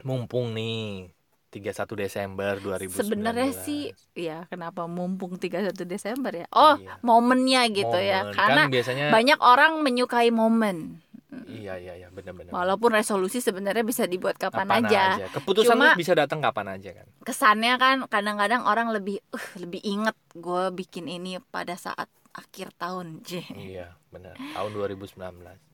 mumpung 0.00 0.56
nih 0.56 1.12
31 1.50 1.98
Desember 1.98 2.52
2019 2.62 2.94
sebenarnya 2.94 3.50
sih 3.52 3.90
ya 4.14 4.46
kenapa 4.46 4.86
mumpung 4.86 5.34
31 5.34 5.74
Desember 5.82 6.30
ya? 6.30 6.46
Oh 6.54 6.78
Iya. 6.78 7.02
momennya 7.02 7.62
gitu 7.74 7.98
ya. 7.98 8.22
Momen. 8.22 8.36
karena 8.38 8.62
kan 8.64 8.70
biasanya 8.70 9.04
banyak 9.10 9.38
orang 9.42 9.72
menyukai 9.82 10.30
momen. 10.30 11.02
Iya 11.50 11.78
iya 11.78 11.94
iya. 11.94 12.08
Benar-benar. 12.10 12.50
Walaupun 12.54 12.90
resolusi 12.90 13.38
sebenarnya 13.38 13.86
bisa 13.86 14.06
dibuat 14.06 14.34
kapan, 14.38 14.66
aja. 14.82 15.18
keputusan 15.30 15.74
Cuma- 15.78 15.94
bisa 15.94 16.14
datang 16.14 16.42
kapan 16.42 16.74
aja 16.78 16.90
kan? 16.90 17.06
Kesannya 17.22 17.74
kan 17.78 17.96
kadang-kadang 18.10 18.66
orang 18.66 18.90
lebih 18.90 19.22
uh, 19.30 19.46
lebih 19.58 19.78
inget 19.82 20.14
gue 20.34 20.64
bikin 20.74 21.06
ini 21.06 21.38
pada 21.50 21.74
saat 21.74 22.06
akhir 22.30 22.74
tahun. 22.78 23.22
J. 23.26 23.42
iya 23.54 23.94
benar. 24.10 24.34
Tahun 24.38 24.70
2019 24.70 25.18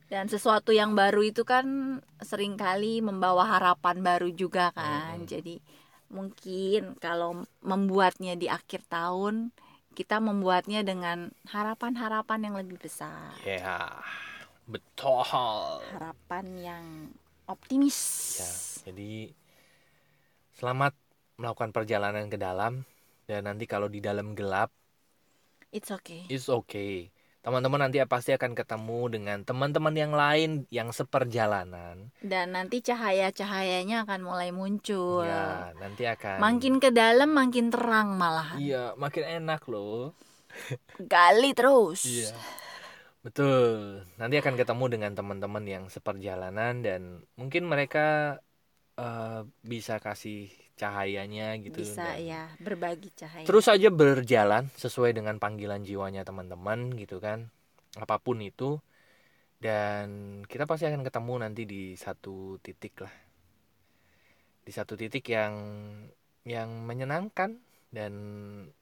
dan 0.06 0.30
sesuatu 0.30 0.70
yang 0.70 0.94
baru 0.94 1.26
itu 1.26 1.42
kan 1.42 1.98
sering 2.22 2.54
kali 2.54 3.02
membawa 3.02 3.46
harapan 3.46 4.02
baru 4.02 4.30
juga 4.30 4.70
kan. 4.70 5.22
Mm-mm. 5.22 5.30
jadi 5.30 5.54
mungkin 6.06 6.94
kalau 7.02 7.42
membuatnya 7.66 8.38
di 8.38 8.46
akhir 8.46 8.86
tahun 8.86 9.50
kita 9.98 10.22
membuatnya 10.22 10.86
dengan 10.86 11.32
harapan-harapan 11.50 12.40
yang 12.46 12.54
lebih 12.60 12.78
besar. 12.78 13.34
Ya 13.42 13.90
betul. 14.68 15.82
Harapan 15.96 16.44
yang 16.60 16.84
optimis. 17.50 17.98
Ya 18.38 18.52
jadi 18.86 19.34
selamat 20.54 20.94
melakukan 21.40 21.74
perjalanan 21.74 22.30
ke 22.30 22.38
dalam. 22.38 22.86
Dan 23.26 23.50
nanti 23.50 23.66
kalau 23.66 23.90
di 23.90 23.98
dalam 23.98 24.38
gelap 24.38 24.70
it's 25.74 25.90
okay. 25.90 26.24
it's 26.30 26.48
okay 26.48 27.10
teman-teman 27.46 27.86
nanti 27.86 28.02
pasti 28.10 28.34
akan 28.34 28.58
ketemu 28.58 29.00
dengan 29.06 29.38
teman-teman 29.46 29.94
yang 29.94 30.10
lain 30.10 30.66
yang 30.66 30.90
seperjalanan 30.90 32.10
dan 32.18 32.46
nanti 32.50 32.82
cahaya-cahayanya 32.82 34.02
akan 34.02 34.20
mulai 34.26 34.50
muncul 34.50 35.22
ya 35.22 35.70
nanti 35.78 36.10
akan 36.10 36.42
makin 36.42 36.82
ke 36.82 36.90
dalam 36.90 37.30
makin 37.30 37.70
terang 37.70 38.18
malah 38.18 38.58
iya 38.58 38.98
makin 38.98 39.46
enak 39.46 39.62
loh 39.70 40.10
gali 41.14 41.54
terus 41.54 42.02
Iya. 42.02 42.34
Betul. 43.26 44.06
Nanti 44.22 44.38
akan 44.38 44.54
ketemu 44.54 44.84
dengan 44.86 45.12
teman-teman 45.18 45.66
yang 45.66 45.84
seperjalanan 45.90 46.78
dan 46.78 47.26
mungkin 47.34 47.66
mereka 47.66 48.38
eh, 48.94 49.42
bisa 49.66 49.98
kasih 49.98 50.46
cahayanya 50.76 51.56
gitu. 51.56 51.80
bisa 51.80 52.04
dan 52.04 52.20
ya 52.20 52.42
berbagi 52.60 53.08
cahaya 53.16 53.48
Terus 53.48 53.66
aja 53.72 53.88
berjalan 53.88 54.68
sesuai 54.76 55.16
dengan 55.16 55.40
panggilan 55.40 55.82
jiwanya 55.82 56.22
teman-teman 56.22 56.92
gitu 57.00 57.18
kan. 57.18 57.48
Apa 57.96 58.20
pun 58.20 58.44
itu. 58.44 58.78
Dan 59.56 60.40
kita 60.44 60.68
pasti 60.68 60.84
akan 60.84 61.00
ketemu 61.00 61.34
nanti 61.40 61.64
di 61.64 61.96
satu 61.96 62.60
titik 62.60 63.00
lah. 63.00 63.14
Di 64.62 64.72
satu 64.72 65.00
titik 65.00 65.24
yang 65.32 65.56
yang 66.44 66.68
menyenangkan 66.84 67.56
dan 67.88 68.12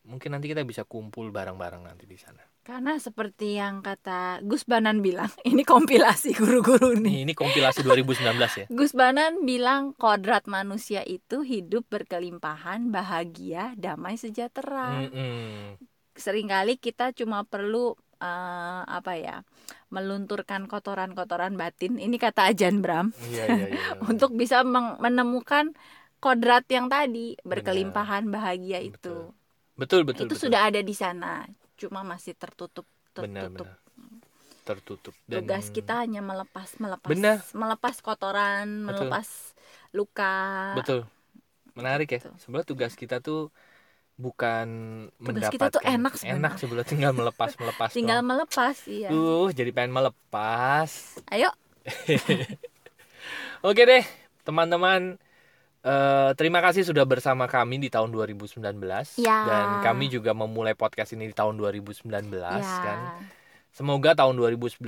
mungkin 0.03 0.35
nanti 0.35 0.51
kita 0.51 0.67
bisa 0.67 0.83
kumpul 0.83 1.31
bareng-bareng 1.31 1.87
nanti 1.87 2.05
di 2.11 2.19
sana. 2.19 2.54
Karena 2.65 2.97
seperti 2.97 3.61
yang 3.61 3.85
kata 3.85 4.41
Gus 4.41 4.65
Banan 4.65 5.05
bilang 5.05 5.29
ini 5.51 5.63
kompilasi 5.69 6.33
guru-guru 6.33 6.97
nih 6.97 7.29
ini 7.29 7.37
kompilasi 7.37 7.85
2019 7.85 8.25
ya. 8.41 8.67
Gus 8.73 8.97
Banan 8.97 9.45
bilang 9.45 9.93
kodrat 9.93 10.49
manusia 10.49 11.05
itu 11.05 11.45
hidup 11.45 11.85
berkelimpahan, 11.93 12.89
bahagia, 12.89 13.77
damai, 13.77 14.17
sejahtera. 14.17 15.05
Mm-mm. 15.05 15.77
Seringkali 16.17 16.81
kita 16.81 17.13
cuma 17.13 17.45
perlu 17.45 17.93
eh, 18.17 18.83
apa 18.89 19.13
ya, 19.21 19.45
melunturkan 19.93 20.65
kotoran-kotoran 20.65 21.61
batin. 21.61 22.01
Ini 22.01 22.17
kata 22.17 22.49
Ajan 22.49 22.81
Bram 22.81 23.13
Iya 23.29 23.45
iya 23.45 23.67
iya. 23.77 23.93
untuk 24.11 24.33
bisa 24.33 24.65
menemukan 24.97 25.77
kodrat 26.17 26.65
yang 26.73 26.89
tadi 26.89 27.37
berkelimpahan, 27.45 28.25
bahagia 28.33 28.81
itu. 28.81 29.37
betul 29.75 30.07
betul 30.07 30.31
itu 30.31 30.39
betul. 30.39 30.45
sudah 30.49 30.71
ada 30.71 30.81
di 30.81 30.95
sana, 30.95 31.43
cuma 31.81 32.01
masih 32.07 32.35
tertutup 32.39 32.87
benar 33.19 33.47
tertutup. 33.47 33.67
benar. 33.67 33.79
Tertutup 34.65 35.15
dan 35.29 35.45
Tugas 35.45 35.67
kita 35.69 35.93
hanya 36.03 36.21
melepas 36.25 36.69
melepas 36.81 37.11
Benar. 37.11 37.39
melepas 37.53 37.97
kotoran, 38.01 38.67
Betul. 38.85 39.09
melepas 39.11 39.27
luka. 39.93 40.35
betul. 40.77 41.01
Menarik 41.75 42.09
ya. 42.17 42.21
Sebenarnya 42.39 42.69
tugas 42.69 42.95
kita 42.95 43.19
tuh 43.19 43.51
bukan 44.19 44.69
Tugas 45.19 45.43
mendapatkan 45.43 45.55
kita 45.55 45.67
tuh 45.75 45.83
enak 45.83 46.15
sebenarnya. 46.15 46.39
enak 46.39 46.53
sebenarnya 46.61 46.89
tinggal 46.93 47.13
melepas 47.17 47.51
melepas 47.61 47.93
Tinggal 47.95 48.21
doang. 48.21 48.27
melepas, 48.27 48.77
iya. 48.91 49.11
Uh, 49.11 49.49
jadi 49.53 49.71
pengen 49.75 49.93
melepas. 49.95 50.91
Ayo, 51.33 51.51
Oke 53.65 53.83
deh, 53.89 54.05
teman-teman. 54.45 55.17
Eh, 55.85 56.31
terima 56.35 56.59
kasih 56.59 56.83
sudah 56.83 57.05
bersama 57.05 57.45
kami 57.45 57.77
di 57.79 57.89
tahun 57.89 58.09
2019 58.09 59.21
Ya. 59.21 59.45
dan 59.45 59.67
kami 59.85 60.09
juga 60.09 60.33
memulai 60.33 60.73
podcast 60.73 61.13
ini 61.13 61.29
di 61.29 61.35
tahun 61.37 61.55
2019 61.55 62.33
ya. 62.59 62.81
kan. 62.81 62.99
Semoga 63.71 64.15
tahun 64.15 64.35
2019 64.35 64.81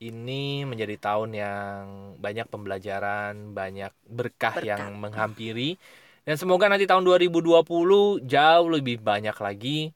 ini 0.00 0.64
menjadi 0.64 0.96
tahun 0.98 1.30
yang 1.32 1.82
banyak 2.16 2.46
pembelajaran, 2.46 3.52
banyak 3.52 3.92
berkah, 4.08 4.54
Berkah. 4.54 4.66
yang 4.66 4.96
menghampiri. 4.96 5.78
Dan 6.22 6.38
semoga 6.38 6.66
nanti 6.66 6.86
tahun 6.86 7.02
2020 7.02 7.62
jauh 8.22 8.68
lebih 8.70 8.98
banyak 8.98 9.34
lagi 9.36 9.90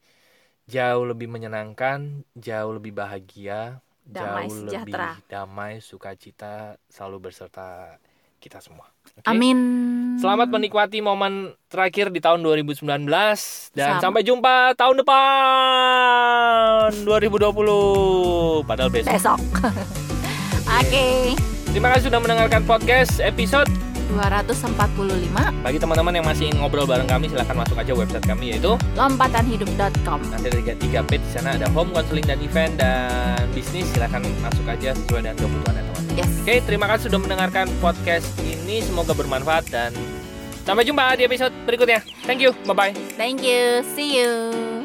jauh 0.67 1.07
lebih 1.07 1.31
menyenangkan, 1.31 2.27
jauh 2.35 2.75
lebih 2.75 2.91
bahagia, 2.91 3.79
Damai, 4.03 4.51
jauh 4.51 4.67
sejahtera. 4.67 5.15
lebih 5.15 5.23
damai, 5.31 5.73
sukacita 5.79 6.75
selalu 6.91 7.31
berserta 7.31 7.95
kita 8.37 8.61
semua. 8.61 8.87
Oke? 9.17 9.25
Amin. 9.25 9.57
Selamat 10.21 10.49
menikmati 10.49 11.01
momen 11.01 11.53
terakhir 11.69 12.13
di 12.13 12.21
tahun 12.21 12.41
2019 12.45 12.85
dan 13.73 13.97
Sama. 13.97 14.01
sampai 14.01 14.21
jumpa 14.25 14.73
tahun 14.77 15.01
depan 15.01 16.89
2020. 17.05 18.65
Padahal 18.65 18.89
besok. 18.93 19.13
besok. 19.13 19.39
Oke. 20.81 21.33
Terima 21.73 21.93
kasih 21.93 22.09
sudah 22.09 22.19
mendengarkan 22.21 22.65
podcast 22.65 23.21
episode 23.21 23.69
245 24.11 25.63
bagi 25.63 25.77
teman-teman 25.77 26.13
yang 26.15 26.25
masih 26.25 26.43
ingin 26.49 26.57
ngobrol 26.63 26.87
bareng 26.87 27.07
kami 27.09 27.27
silahkan 27.27 27.55
masuk 27.57 27.75
aja 27.79 27.91
website 27.93 28.25
kami 28.25 28.55
yaitu 28.55 28.73
lompatanhidup.com. 28.95 30.19
nanti 30.31 30.45
ada 30.51 30.57
tiga, 30.63 30.73
tiga 30.79 30.99
page 31.03 31.23
di 31.23 31.31
sana 31.35 31.55
ada 31.55 31.67
home 31.71 31.91
counseling 31.91 32.25
dan 32.25 32.39
event 32.39 32.73
dan 32.79 33.41
bisnis 33.51 33.87
silahkan 33.91 34.23
masuk 34.43 34.65
aja 34.67 34.95
sesuai 34.95 35.21
dengan 35.27 35.37
kebutuhan 35.37 35.73
teman-teman. 35.75 36.15
Yes. 36.17 36.31
Oke 36.43 36.55
terima 36.63 36.85
kasih 36.89 37.11
sudah 37.11 37.19
mendengarkan 37.21 37.65
podcast 37.83 38.27
ini 38.41 38.81
semoga 38.81 39.11
bermanfaat 39.13 39.69
dan 39.69 39.91
sampai 40.63 40.83
jumpa 40.87 41.15
di 41.19 41.23
episode 41.27 41.53
berikutnya. 41.67 42.01
Thank 42.23 42.41
you 42.43 42.55
bye 42.65 42.75
bye. 42.75 42.93
Thank 43.15 43.43
you. 43.43 43.83
See 43.95 44.19
you. 44.19 44.76